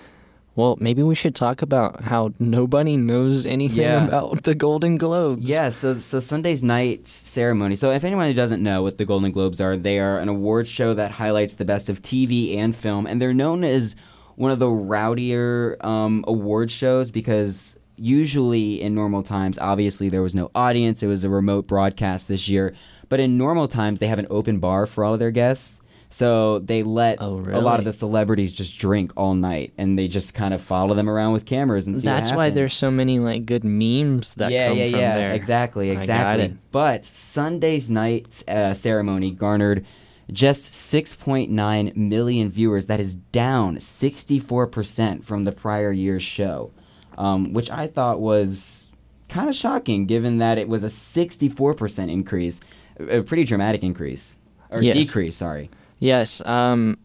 well 0.56 0.76
maybe 0.80 1.02
we 1.02 1.14
should 1.14 1.34
talk 1.34 1.62
about 1.62 2.02
how 2.02 2.32
nobody 2.38 2.96
knows 2.96 3.46
anything 3.46 3.78
Yeah. 3.78 4.04
about 4.06 4.42
the 4.42 4.54
Golden 4.54 4.96
Globes. 4.98 5.42
Yeah, 5.44 5.68
so 5.68 5.92
so 5.92 6.18
Sunday's 6.18 6.62
night 6.64 7.06
ceremony. 7.06 7.76
So 7.76 7.90
if 7.92 8.02
anyone 8.02 8.26
who 8.26 8.34
doesn't 8.34 8.62
know 8.62 8.82
what 8.82 8.98
the 8.98 9.04
Golden 9.04 9.30
Globes 9.30 9.60
are, 9.60 9.76
they 9.76 9.98
are 10.00 10.18
an 10.18 10.28
award 10.28 10.66
show 10.66 10.94
that 10.94 11.12
highlights 11.12 11.54
the 11.54 11.64
best 11.64 11.88
of 11.88 12.02
TV 12.02 12.56
and 12.56 12.74
film, 12.74 13.06
and 13.06 13.20
they're 13.20 13.34
known 13.34 13.62
as 13.62 13.94
one 14.34 14.50
of 14.50 14.58
the 14.58 14.66
rowdier 14.66 15.82
um, 15.84 16.24
award 16.26 16.70
shows 16.70 17.10
because 17.10 17.76
usually 17.96 18.80
in 18.82 18.94
normal 18.94 19.22
times, 19.22 19.58
obviously 19.58 20.08
there 20.08 20.22
was 20.22 20.34
no 20.34 20.50
audience; 20.54 21.02
it 21.02 21.06
was 21.06 21.24
a 21.24 21.30
remote 21.30 21.66
broadcast 21.66 22.28
this 22.28 22.48
year. 22.48 22.74
But 23.08 23.20
in 23.20 23.38
normal 23.38 23.68
times, 23.68 24.00
they 24.00 24.08
have 24.08 24.18
an 24.18 24.26
open 24.30 24.58
bar 24.58 24.84
for 24.86 25.04
all 25.04 25.12
of 25.14 25.18
their 25.20 25.30
guests. 25.30 25.80
So 26.16 26.60
they 26.60 26.82
let 26.82 27.20
Oh, 27.20 27.40
a 27.52 27.60
lot 27.60 27.78
of 27.78 27.84
the 27.84 27.92
celebrities 27.92 28.50
just 28.50 28.78
drink 28.78 29.12
all 29.18 29.34
night, 29.34 29.74
and 29.76 29.98
they 29.98 30.08
just 30.08 30.32
kind 30.32 30.54
of 30.54 30.62
follow 30.62 30.94
them 30.94 31.10
around 31.10 31.34
with 31.34 31.44
cameras 31.44 31.86
and 31.86 31.94
see. 31.94 32.06
That's 32.06 32.32
why 32.32 32.48
there's 32.48 32.72
so 32.72 32.90
many 32.90 33.18
like 33.18 33.44
good 33.44 33.64
memes 33.64 34.32
that 34.36 34.50
yeah, 34.50 34.68
come 34.68 34.78
yeah, 34.78 34.90
from 34.92 35.00
yeah, 35.00 35.14
there. 35.14 35.34
exactly, 35.34 35.90
exactly. 35.90 36.56
But 36.72 37.04
Sunday's 37.04 37.90
night 37.90 38.42
uh, 38.48 38.72
ceremony 38.72 39.30
garnered 39.30 39.84
just 40.32 40.72
6.9 40.72 41.94
million 41.94 42.48
viewers. 42.48 42.86
That 42.86 42.98
is 42.98 43.14
down 43.14 43.76
64% 43.76 45.22
from 45.22 45.44
the 45.44 45.52
prior 45.52 45.92
year's 45.92 46.22
show, 46.22 46.70
um, 47.18 47.52
which 47.52 47.70
I 47.70 47.86
thought 47.88 48.22
was 48.22 48.86
kind 49.28 49.50
of 49.50 49.54
shocking, 49.54 50.06
given 50.06 50.38
that 50.38 50.56
it 50.56 50.66
was 50.66 50.82
a 50.82 50.88
64% 50.88 52.10
increase, 52.10 52.62
a 52.98 53.18
a 53.18 53.22
pretty 53.22 53.44
dramatic 53.44 53.82
increase 53.82 54.38
or 54.70 54.80
Yes. 54.82 54.94
decrease. 54.94 55.36
Sorry. 55.36 55.68
Yes, 55.98 56.40
um, 56.44 56.98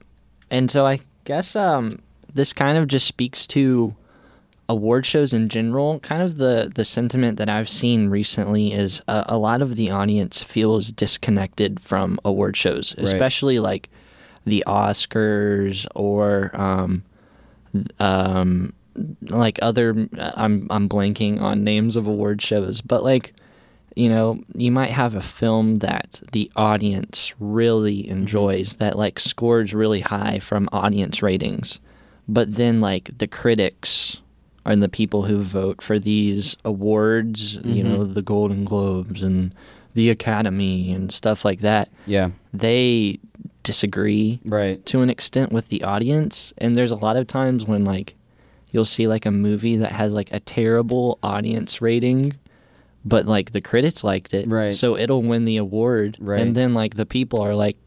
and 0.50 0.70
so 0.70 0.86
I 0.86 1.00
guess 1.26 1.56
um, 1.56 2.00
this 2.34 2.52
kind 2.54 2.78
of 2.78 2.88
just 2.88 3.08
speaks 3.08 3.48
to 3.48 3.96
award 4.68 5.06
shows 5.06 5.34
in 5.34 5.48
general. 5.50 6.00
Kind 6.00 6.22
of 6.22 6.38
the 6.38 6.72
the 6.74 6.84
sentiment 6.86 7.38
that 7.38 7.50
I've 7.50 7.70
seen 7.70 8.10
recently 8.10 8.74
is 8.74 9.02
uh, 9.08 9.24
a 9.28 9.38
lot 9.38 9.62
of 9.62 9.76
the 9.76 9.92
audience 9.92 10.42
feels 10.42 10.90
disconnected 10.92 11.80
from 11.80 12.20
award 12.26 12.58
shows, 12.58 12.94
Right. 12.98 13.08
especially 13.08 13.60
like 13.60 13.90
the 14.46 14.64
Oscars 14.68 15.86
or 15.96 16.52
um, 16.60 17.04
um, 18.00 18.74
like 19.22 19.58
other. 19.62 20.08
I'm 20.20 20.68
I'm 20.70 20.90
blanking 20.90 21.40
on 21.42 21.64
names 21.64 21.96
of 21.96 22.08
award 22.08 22.42
shows, 22.42 22.82
but 22.82 23.04
like 23.04 23.34
you 23.96 24.10
know, 24.10 24.42
you 24.56 24.72
might 24.72 24.92
have 24.92 25.16
a 25.16 25.22
film 25.22 25.76
that 25.76 26.22
the 26.32 26.52
audience 26.56 27.34
really 27.40 28.04
mm-hmm. 28.04 28.12
enjoys 28.12 28.76
that 28.76 28.98
like 28.98 29.20
scores 29.20 29.74
really 29.74 30.02
high 30.02 30.40
from 30.40 30.70
audience 30.72 31.22
ratings, 31.22 31.80
but 32.28 32.56
then 32.56 32.82
like 32.82 33.18
the 33.18 33.28
critics 33.28 34.18
and 34.66 34.82
the 34.82 34.90
people 34.90 35.24
who 35.24 35.40
vote 35.40 35.82
for 35.82 35.98
these 36.00 36.56
awards, 36.64 37.56
you 37.56 37.62
mm-hmm. 37.62 37.88
know, 37.88 38.04
the 38.04 38.22
Golden 38.22 38.64
Globes 38.64 39.24
and 39.24 39.54
the 39.94 40.10
Academy 40.10 40.92
and 40.94 41.12
stuff 41.12 41.44
like 41.44 41.60
that, 41.60 41.90
Yeah. 42.06 42.30
they 42.54 43.20
disagree 43.64 44.40
Right. 44.46 44.84
to 44.88 45.02
an 45.02 45.10
extent 45.10 45.52
with 45.52 45.68
the 45.68 45.84
audience 45.84 46.54
and 46.58 46.76
there's 46.76 46.92
a 46.92 46.96
lot 46.96 47.18
of 47.18 47.28
times 47.28 47.66
when 47.66 47.86
like 47.86 48.16
you'll 48.72 48.86
see 48.86 49.08
like 49.08 49.26
a 49.26 49.32
movie 49.32 49.76
that 49.78 49.92
has 49.92 50.14
like 50.14 50.32
a 50.32 50.40
terrible 50.40 51.20
audience 51.22 51.82
rating 51.82 52.34
but 53.04 53.26
like 53.26 53.52
the 53.52 53.62
critics 53.62 54.04
liked 54.04 54.34
it 54.34 54.48
Right. 54.48 54.74
so 54.74 54.96
it'll 54.98 55.24
win 55.24 55.46
the 55.46 55.58
award 55.58 56.18
Right. 56.20 56.40
and 56.42 56.56
then 56.56 56.74
like 56.74 56.96
the 56.96 57.06
people 57.06 57.42
are 57.42 57.56
like 57.56 57.78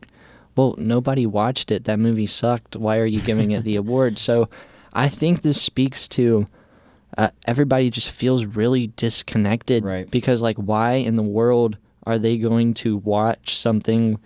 well 0.56 0.74
nobody 0.78 1.26
watched 1.26 1.70
it 1.70 1.84
that 1.84 1.98
movie 1.98 2.26
sucked 2.26 2.76
why 2.76 2.98
are 2.98 3.06
you 3.06 3.20
giving 3.20 3.50
it 3.52 3.64
the 3.64 3.76
award 3.84 4.18
so 4.18 4.48
i 4.92 5.08
think 5.08 5.42
this 5.42 5.60
speaks 5.62 6.08
to 6.08 6.46
uh, 7.16 7.30
everybody 7.46 7.90
just 7.90 8.10
feels 8.10 8.44
really 8.44 8.88
disconnected 8.96 9.84
Right. 9.84 10.10
because 10.10 10.40
like 10.42 10.56
why 10.56 10.94
in 10.94 11.14
the 11.16 11.22
world 11.22 11.76
are 12.04 12.18
they 12.18 12.36
going 12.38 12.74
to 12.74 12.96
watch 12.98 13.56
something 13.56 14.18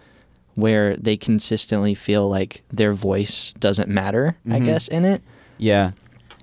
where 0.54 0.96
they 0.96 1.16
consistently 1.16 1.94
feel 1.94 2.28
like 2.28 2.62
their 2.72 2.92
voice 2.92 3.52
doesn't 3.60 3.88
matter 3.88 4.36
i 4.46 4.58
Mhm. 4.58 4.64
guess 4.64 4.88
in 4.88 5.04
it 5.04 5.22
Yeah. 5.58 5.90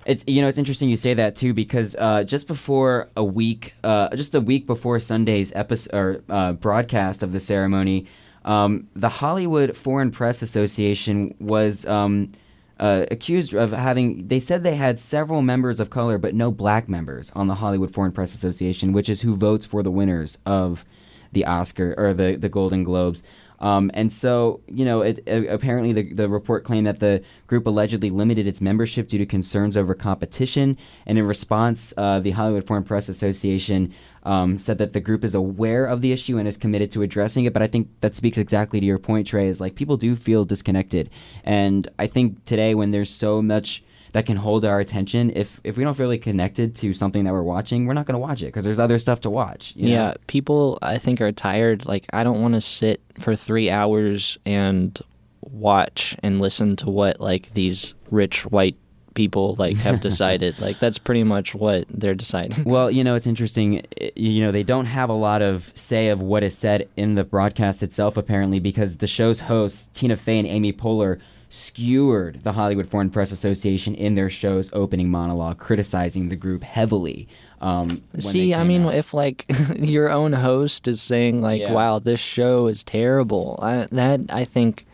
It's 0.06 0.22
you 0.28 0.40
know 0.40 0.48
it's 0.48 0.56
interesting 0.56 0.88
you 0.88 0.96
say 0.96 1.14
that 1.14 1.34
too 1.34 1.52
because 1.52 1.96
uh, 1.96 2.22
just 2.22 2.46
before 2.46 3.10
a 3.16 3.24
week, 3.24 3.74
uh, 3.82 4.14
just 4.14 4.34
a 4.36 4.40
week 4.40 4.64
before 4.66 5.00
Sunday's 5.00 5.52
episode 5.54 5.94
or 5.94 6.22
uh, 6.28 6.52
broadcast 6.52 7.24
of 7.24 7.32
the 7.32 7.40
ceremony, 7.40 8.06
um, 8.44 8.86
the 8.94 9.08
Hollywood 9.08 9.76
Foreign 9.76 10.12
Press 10.12 10.42
Association 10.42 11.34
was 11.40 11.84
um, 11.86 12.30
uh, 12.78 13.06
accused 13.10 13.52
of 13.52 13.72
having. 13.72 14.28
They 14.28 14.38
said 14.38 14.62
they 14.62 14.76
had 14.76 15.00
several 15.00 15.42
members 15.42 15.80
of 15.80 15.90
color, 15.90 16.18
but 16.18 16.34
no 16.34 16.52
black 16.52 16.88
members 16.88 17.32
on 17.34 17.48
the 17.48 17.56
Hollywood 17.56 17.92
Foreign 17.92 18.12
Press 18.12 18.32
Association, 18.32 18.92
which 18.92 19.08
is 19.08 19.22
who 19.22 19.34
votes 19.34 19.66
for 19.66 19.82
the 19.82 19.90
winners 19.90 20.38
of 20.46 20.84
the 21.32 21.44
Oscar 21.44 21.94
or 21.98 22.14
the 22.14 22.36
the 22.36 22.48
Golden 22.48 22.84
Globes. 22.84 23.24
Um, 23.58 23.90
and 23.94 24.12
so, 24.12 24.60
you 24.66 24.84
know, 24.84 25.00
it, 25.00 25.22
uh, 25.26 25.46
apparently 25.48 25.92
the, 25.92 26.12
the 26.12 26.28
report 26.28 26.64
claimed 26.64 26.86
that 26.86 27.00
the 27.00 27.22
group 27.46 27.66
allegedly 27.66 28.10
limited 28.10 28.46
its 28.46 28.60
membership 28.60 29.08
due 29.08 29.18
to 29.18 29.26
concerns 29.26 29.76
over 29.76 29.94
competition. 29.94 30.76
And 31.06 31.18
in 31.18 31.26
response, 31.26 31.94
uh, 31.96 32.20
the 32.20 32.32
Hollywood 32.32 32.66
Foreign 32.66 32.84
Press 32.84 33.08
Association 33.08 33.94
um, 34.24 34.58
said 34.58 34.78
that 34.78 34.92
the 34.92 35.00
group 35.00 35.24
is 35.24 35.34
aware 35.34 35.86
of 35.86 36.00
the 36.00 36.12
issue 36.12 36.36
and 36.36 36.48
is 36.48 36.56
committed 36.56 36.90
to 36.90 37.02
addressing 37.02 37.44
it. 37.44 37.52
But 37.52 37.62
I 37.62 37.68
think 37.68 37.88
that 38.00 38.14
speaks 38.14 38.38
exactly 38.38 38.80
to 38.80 38.86
your 38.86 38.98
point, 38.98 39.28
Trey, 39.28 39.46
is 39.46 39.60
like 39.60 39.74
people 39.74 39.96
do 39.96 40.16
feel 40.16 40.44
disconnected. 40.44 41.08
And 41.44 41.88
I 41.98 42.08
think 42.08 42.44
today, 42.44 42.74
when 42.74 42.90
there's 42.90 43.10
so 43.10 43.40
much 43.40 43.84
that 44.12 44.26
can 44.26 44.36
hold 44.36 44.64
our 44.64 44.80
attention. 44.80 45.30
If 45.34 45.60
if 45.64 45.76
we 45.76 45.84
don't 45.84 45.94
feel 45.94 46.04
really 46.06 46.18
connected 46.18 46.74
to 46.76 46.92
something 46.94 47.24
that 47.24 47.32
we're 47.32 47.42
watching, 47.42 47.86
we're 47.86 47.94
not 47.94 48.06
going 48.06 48.14
to 48.14 48.18
watch 48.18 48.42
it 48.42 48.46
because 48.46 48.64
there's 48.64 48.80
other 48.80 48.98
stuff 48.98 49.20
to 49.22 49.30
watch. 49.30 49.72
you 49.76 49.86
know? 49.86 49.90
Yeah, 49.90 50.14
people 50.26 50.78
I 50.82 50.98
think 50.98 51.20
are 51.20 51.32
tired. 51.32 51.86
Like 51.86 52.06
I 52.12 52.24
don't 52.24 52.40
want 52.40 52.54
to 52.54 52.60
sit 52.60 53.00
for 53.18 53.34
three 53.36 53.70
hours 53.70 54.38
and 54.46 54.98
watch 55.40 56.16
and 56.22 56.40
listen 56.40 56.76
to 56.76 56.90
what 56.90 57.20
like 57.20 57.52
these 57.52 57.94
rich 58.10 58.46
white 58.46 58.76
people 59.14 59.54
like 59.58 59.76
have 59.78 60.00
decided. 60.10 60.58
like 60.60 60.78
that's 60.78 60.98
pretty 60.98 61.22
much 61.24 61.54
what 61.54 61.86
they're 61.88 62.14
deciding. 62.14 62.64
Well, 62.66 62.90
you 62.90 63.02
know, 63.04 63.14
it's 63.14 63.26
interesting. 63.26 63.82
You 64.14 64.44
know, 64.44 64.52
they 64.52 64.62
don't 64.62 64.86
have 64.86 65.08
a 65.08 65.14
lot 65.14 65.40
of 65.42 65.72
say 65.74 66.08
of 66.08 66.20
what 66.20 66.42
is 66.42 66.56
said 66.56 66.88
in 66.96 67.14
the 67.14 67.24
broadcast 67.24 67.82
itself, 67.82 68.16
apparently, 68.16 68.58
because 68.60 68.98
the 68.98 69.06
show's 69.06 69.40
hosts, 69.40 69.88
Tina 69.94 70.16
Fey 70.16 70.38
and 70.38 70.48
Amy 70.48 70.72
Poehler, 70.72 71.20
skewered 71.48 72.42
the 72.42 72.52
Hollywood 72.52 72.88
Foreign 72.88 73.10
Press 73.10 73.32
Association 73.32 73.94
in 73.94 74.14
their 74.14 74.30
show's 74.30 74.70
opening 74.72 75.10
monologue, 75.10 75.58
criticizing 75.58 76.28
the 76.28 76.36
group 76.36 76.62
heavily. 76.62 77.28
Um, 77.60 78.02
See, 78.18 78.52
I 78.54 78.64
mean, 78.64 78.86
out. 78.86 78.94
if 78.94 79.14
like 79.14 79.46
your 79.78 80.10
own 80.10 80.32
host 80.34 80.86
is 80.88 81.00
saying 81.00 81.40
like, 81.40 81.60
Yeah. 81.62 81.72
"Wow, 81.72 81.98
this 81.98 82.20
show 82.20 82.66
is 82.66 82.84
terrible," 82.84 83.58
I, 83.62 83.86
that 83.92 84.20
I 84.28 84.44
think 84.44 84.86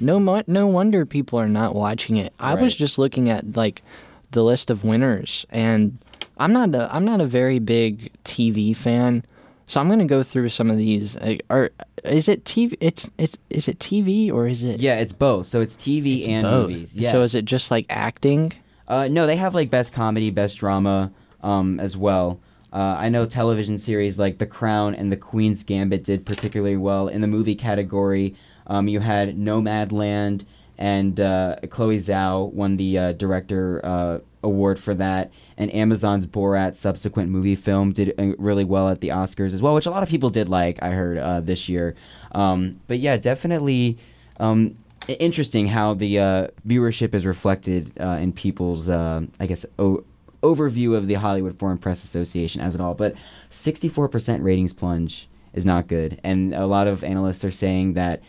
no 0.00 0.20
mo- 0.20 0.44
no 0.46 0.66
wonder 0.66 1.04
people 1.04 1.38
are 1.40 1.48
not 1.48 1.74
watching 1.74 2.16
it. 2.16 2.32
I 2.38 2.54
was 2.54 2.76
just 2.76 2.98
looking 2.98 3.28
at 3.28 3.56
like 3.56 3.82
the 4.30 4.44
list 4.44 4.70
of 4.70 4.84
winners, 4.84 5.44
and 5.50 5.98
I'm 6.38 6.52
not 6.52 6.72
a 6.74 6.94
I'm 6.94 7.04
not 7.04 7.20
a 7.20 7.26
very 7.26 7.58
big 7.58 8.12
TV 8.24 8.76
fan, 8.76 9.24
so 9.66 9.80
I'm 9.80 9.88
gonna 9.88 10.04
go 10.04 10.22
through 10.22 10.48
some 10.50 10.70
of 10.70 10.76
these. 10.76 11.16
Like, 11.16 11.42
are 11.50 11.70
is 12.04 12.28
it 12.28 12.44
TV? 12.44 12.76
It's 12.80 13.08
it's 13.18 13.38
is 13.50 13.68
it 13.68 13.78
TV 13.78 14.32
or 14.32 14.46
is 14.46 14.62
it? 14.62 14.80
yeah, 14.80 14.96
it's 14.96 15.12
both. 15.12 15.46
So 15.46 15.60
it's 15.60 15.74
TV 15.74 16.18
it's 16.18 16.28
and 16.28 16.42
both. 16.44 16.68
movies. 16.70 16.94
Yeah. 16.94 17.10
So 17.10 17.22
is 17.22 17.34
it 17.34 17.44
just 17.44 17.70
like 17.70 17.86
acting? 17.88 18.52
Uh, 18.86 19.08
no, 19.08 19.26
they 19.26 19.36
have 19.36 19.54
like 19.54 19.70
best 19.70 19.92
comedy, 19.92 20.30
best 20.30 20.58
drama, 20.58 21.10
um, 21.42 21.80
as 21.80 21.96
well. 21.96 22.40
Uh, 22.72 22.96
I 22.98 23.08
know 23.08 23.24
television 23.24 23.78
series 23.78 24.18
like 24.18 24.38
The 24.38 24.46
Crown 24.46 24.94
and 24.94 25.10
The 25.10 25.16
Queen's 25.16 25.62
Gambit 25.62 26.02
did 26.02 26.26
particularly 26.26 26.76
well 26.76 27.06
in 27.08 27.20
the 27.20 27.28
movie 27.28 27.54
category. 27.54 28.36
Um, 28.66 28.88
you 28.88 29.00
had 29.00 29.38
Nomadland 29.38 30.44
and 30.78 31.18
uh, 31.20 31.56
Chloe 31.70 31.98
Zhao 31.98 32.52
won 32.52 32.76
the 32.76 32.98
uh, 32.98 33.12
director 33.12 33.80
uh, 33.84 34.18
award 34.42 34.78
for 34.78 34.94
that, 34.94 35.30
and 35.56 35.72
Amazon's 35.74 36.26
Borat 36.26 36.76
subsequent 36.76 37.30
movie 37.30 37.54
film 37.54 37.92
did 37.92 38.14
uh, 38.18 38.36
really 38.38 38.64
well 38.64 38.88
at 38.88 39.00
the 39.00 39.08
Oscars 39.08 39.54
as 39.54 39.62
well, 39.62 39.74
which 39.74 39.86
a 39.86 39.90
lot 39.90 40.02
of 40.02 40.08
people 40.08 40.30
did 40.30 40.48
like. 40.48 40.82
I 40.82 40.90
heard 40.90 41.18
uh, 41.18 41.40
this 41.40 41.68
year, 41.68 41.94
um, 42.32 42.80
but 42.86 42.98
yeah, 42.98 43.16
definitely. 43.16 43.98
Um, 44.40 44.76
interesting 45.06 45.66
how 45.68 45.94
the 45.94 46.18
uh, 46.18 46.48
viewership 46.66 47.14
is 47.14 47.26
reflected 47.26 47.96
in 47.98 48.32
people's, 48.32 48.88
I 48.88 49.28
guess, 49.46 49.66
o- 49.78 50.02
overview 50.42 50.96
of 50.96 51.06
the 51.06 51.14
Hollywood 51.14 51.58
Foreign 51.58 51.78
Press 51.78 52.02
Association 52.04 52.60
as 52.60 52.74
it 52.74 52.80
all. 52.80 52.94
But 52.94 53.14
64% 53.50 54.42
ratings 54.42 54.72
plunge 54.72 55.28
is 55.52 55.64
not 55.64 55.86
good, 55.86 56.20
and 56.24 56.52
a 56.54 56.66
lot 56.66 56.88
of 56.88 57.04
analysts 57.04 57.44
are 57.44 57.50
saying 57.50 57.92
that 57.92 58.22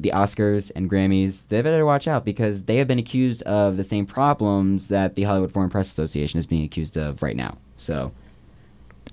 the 0.00 0.10
Oscars 0.14 0.72
and 0.74 0.90
Grammys 0.90 1.46
they 1.48 1.60
better 1.60 1.84
watch 1.84 2.08
out 2.08 2.24
because 2.24 2.64
they 2.64 2.76
have 2.76 2.88
been 2.88 2.98
accused 2.98 3.42
of 3.42 3.76
the 3.76 3.84
same 3.84 4.06
problems 4.06 4.88
that 4.88 5.14
the 5.14 5.24
Hollywood 5.24 5.52
Foreign 5.52 5.70
Press 5.70 5.88
Association 5.88 6.38
is 6.38 6.46
being 6.46 6.64
accused 6.64 6.96
of 6.96 7.22
right 7.22 7.36
now. 7.36 7.58
So. 7.76 8.12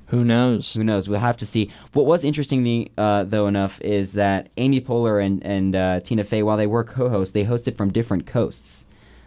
Who 0.08 0.23
knows? 0.23 0.73
Who 0.73 0.86
knows? 0.86 1.10
We'll 1.10 1.19
have 1.19 1.36
to 1.38 1.45
see. 1.45 1.69
What 1.91 2.06
was 2.06 2.23
interesting 2.23 2.89
uh, 2.97 3.26
though, 3.26 3.47
enough 3.47 3.82
is 3.82 4.13
that 4.13 4.47
Amy 4.56 4.80
Poehler 4.80 5.21
and 5.23 5.45
and 5.45 5.76
uh, 5.76 6.00
Tina 6.00 6.23
Fey, 6.23 6.43
while 6.43 6.56
they 6.56 6.67
were 6.67 6.86
co-hosts, 6.86 7.34
they 7.34 7.43
hosted 7.43 7.76
from 7.76 7.91
different 7.91 8.26
coasts. 8.26 8.86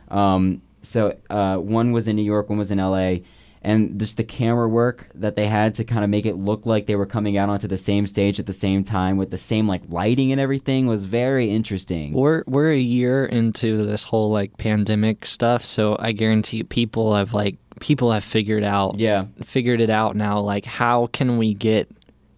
Um, 0.08 0.62
so 0.80 1.18
uh, 1.28 1.56
one 1.56 1.92
was 1.92 2.08
in 2.08 2.16
New 2.16 2.22
York, 2.22 2.48
one 2.48 2.58
was 2.58 2.70
in 2.70 2.80
L.A., 2.80 3.22
and 3.62 4.00
just 4.00 4.16
the 4.16 4.24
camera 4.24 4.68
work 4.68 5.08
that 5.14 5.36
they 5.36 5.46
had 5.46 5.74
to 5.74 5.84
kind 5.84 6.02
of 6.02 6.08
make 6.08 6.24
it 6.24 6.36
look 6.36 6.64
like 6.64 6.86
they 6.86 6.96
were 6.96 7.06
coming 7.06 7.36
out 7.36 7.48
onto 7.48 7.68
the 7.68 7.76
same 7.76 8.06
stage 8.06 8.40
at 8.40 8.46
the 8.46 8.52
same 8.52 8.82
time 8.82 9.16
with 9.16 9.30
the 9.30 9.38
same 9.38 9.68
like 9.68 9.82
lighting 9.88 10.32
and 10.32 10.40
everything 10.40 10.86
was 10.86 11.04
very 11.04 11.50
interesting. 11.50 12.12
We're 12.12 12.42
we're 12.46 12.72
a 12.72 12.78
year 12.78 13.26
into 13.26 13.84
this 13.84 14.04
whole 14.04 14.30
like 14.30 14.56
pandemic 14.56 15.26
stuff, 15.26 15.64
so 15.64 15.96
I 15.98 16.12
guarantee 16.12 16.62
people 16.62 17.14
have 17.14 17.34
like 17.34 17.56
people 17.80 18.12
have 18.12 18.24
figured 18.24 18.64
out 18.64 18.98
yeah, 18.98 19.26
figured 19.42 19.80
it 19.80 19.90
out 19.90 20.16
now 20.16 20.40
like 20.40 20.64
how 20.64 21.08
can 21.08 21.38
we 21.38 21.54
get 21.54 21.90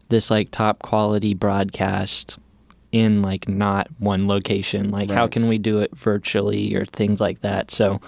this 0.09 0.31
like 0.31 0.51
top 0.51 0.81
quality 0.81 1.35
broadcast 1.35 2.39
in 2.91 3.23
like 3.23 3.49
not 3.49 3.89
one 3.99 4.27
location? 4.27 4.91
Like 4.91 5.11
how 5.11 5.27
can 5.29 5.49
we 5.49 5.59
do 5.59 5.79
it 5.79 5.97
virtually 5.97 6.75
or 6.75 6.85
things 6.85 7.21
like 7.21 7.41
that? 7.41 7.71
So 7.71 8.01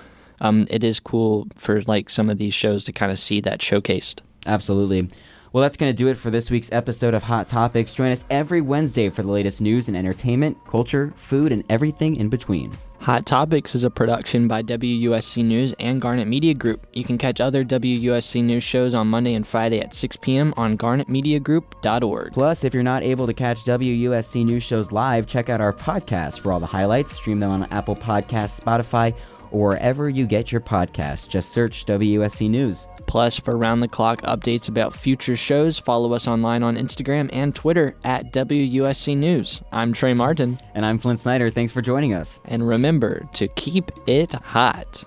um 0.44 0.66
it 0.70 0.84
is 0.84 1.00
cool 1.00 1.48
for 1.56 1.82
like 1.82 2.10
some 2.10 2.30
of 2.30 2.38
these 2.38 2.54
shows 2.54 2.84
to 2.84 2.92
kind 2.92 3.10
of 3.10 3.18
see 3.18 3.40
that 3.40 3.60
showcased. 3.60 4.20
Absolutely. 4.46 5.08
Well, 5.52 5.62
that's 5.62 5.76
going 5.76 5.90
to 5.90 5.96
do 5.96 6.08
it 6.08 6.16
for 6.16 6.30
this 6.30 6.50
week's 6.50 6.70
episode 6.72 7.14
of 7.14 7.22
Hot 7.22 7.46
Topics. 7.46 7.94
Join 7.94 8.10
us 8.10 8.24
every 8.28 8.60
Wednesday 8.60 9.08
for 9.08 9.22
the 9.22 9.30
latest 9.30 9.60
news 9.60 9.86
and 9.86 9.96
entertainment, 9.96 10.58
culture, 10.66 11.12
food, 11.14 11.52
and 11.52 11.62
everything 11.70 12.16
in 12.16 12.28
between. 12.28 12.76
Hot 13.02 13.24
Topics 13.24 13.74
is 13.74 13.84
a 13.84 13.90
production 13.90 14.48
by 14.48 14.62
WUSC 14.62 15.44
News 15.44 15.72
and 15.78 16.00
Garnet 16.00 16.26
Media 16.26 16.54
Group. 16.54 16.86
You 16.92 17.04
can 17.04 17.18
catch 17.18 17.40
other 17.40 17.62
WUSC 17.62 18.42
News 18.42 18.64
shows 18.64 18.94
on 18.94 19.06
Monday 19.06 19.34
and 19.34 19.46
Friday 19.46 19.78
at 19.78 19.94
6 19.94 20.16
p.m. 20.22 20.54
on 20.56 20.76
garnetmediagroup.org. 20.76 22.32
Plus, 22.32 22.64
if 22.64 22.74
you're 22.74 22.82
not 22.82 23.02
able 23.04 23.26
to 23.26 23.34
catch 23.34 23.58
WUSC 23.64 24.44
news 24.44 24.62
shows 24.62 24.90
live, 24.90 25.26
check 25.26 25.48
out 25.48 25.60
our 25.60 25.72
podcast 25.72 26.40
for 26.40 26.50
all 26.50 26.60
the 26.60 26.66
highlights. 26.66 27.12
Stream 27.12 27.38
them 27.40 27.50
on 27.50 27.64
Apple 27.64 27.94
Podcasts, 27.94 28.60
Spotify, 28.60 29.14
or 29.54 29.68
wherever 29.70 30.08
you 30.08 30.26
get 30.26 30.50
your 30.52 30.60
podcasts. 30.60 31.28
Just 31.28 31.50
search 31.52 31.86
WUSC 31.86 32.50
News. 32.50 32.88
Plus, 33.06 33.38
for 33.38 33.56
round 33.56 33.82
the 33.82 33.88
clock 33.88 34.20
updates 34.22 34.68
about 34.68 34.94
future 34.94 35.36
shows, 35.36 35.78
follow 35.78 36.12
us 36.12 36.26
online 36.26 36.62
on 36.62 36.76
Instagram 36.76 37.30
and 37.32 37.54
Twitter 37.54 37.96
at 38.04 38.32
WUSC 38.32 39.16
News. 39.16 39.62
I'm 39.72 39.92
Trey 39.92 40.14
Martin, 40.14 40.58
And 40.74 40.84
I'm 40.84 40.98
Flynn 40.98 41.16
Snyder. 41.16 41.50
Thanks 41.50 41.72
for 41.72 41.82
joining 41.82 42.14
us. 42.14 42.40
and 42.46 42.66
remember 42.66 43.28
to 43.34 43.48
keep 43.48 43.90
it 44.06 44.32
hot. 44.32 45.04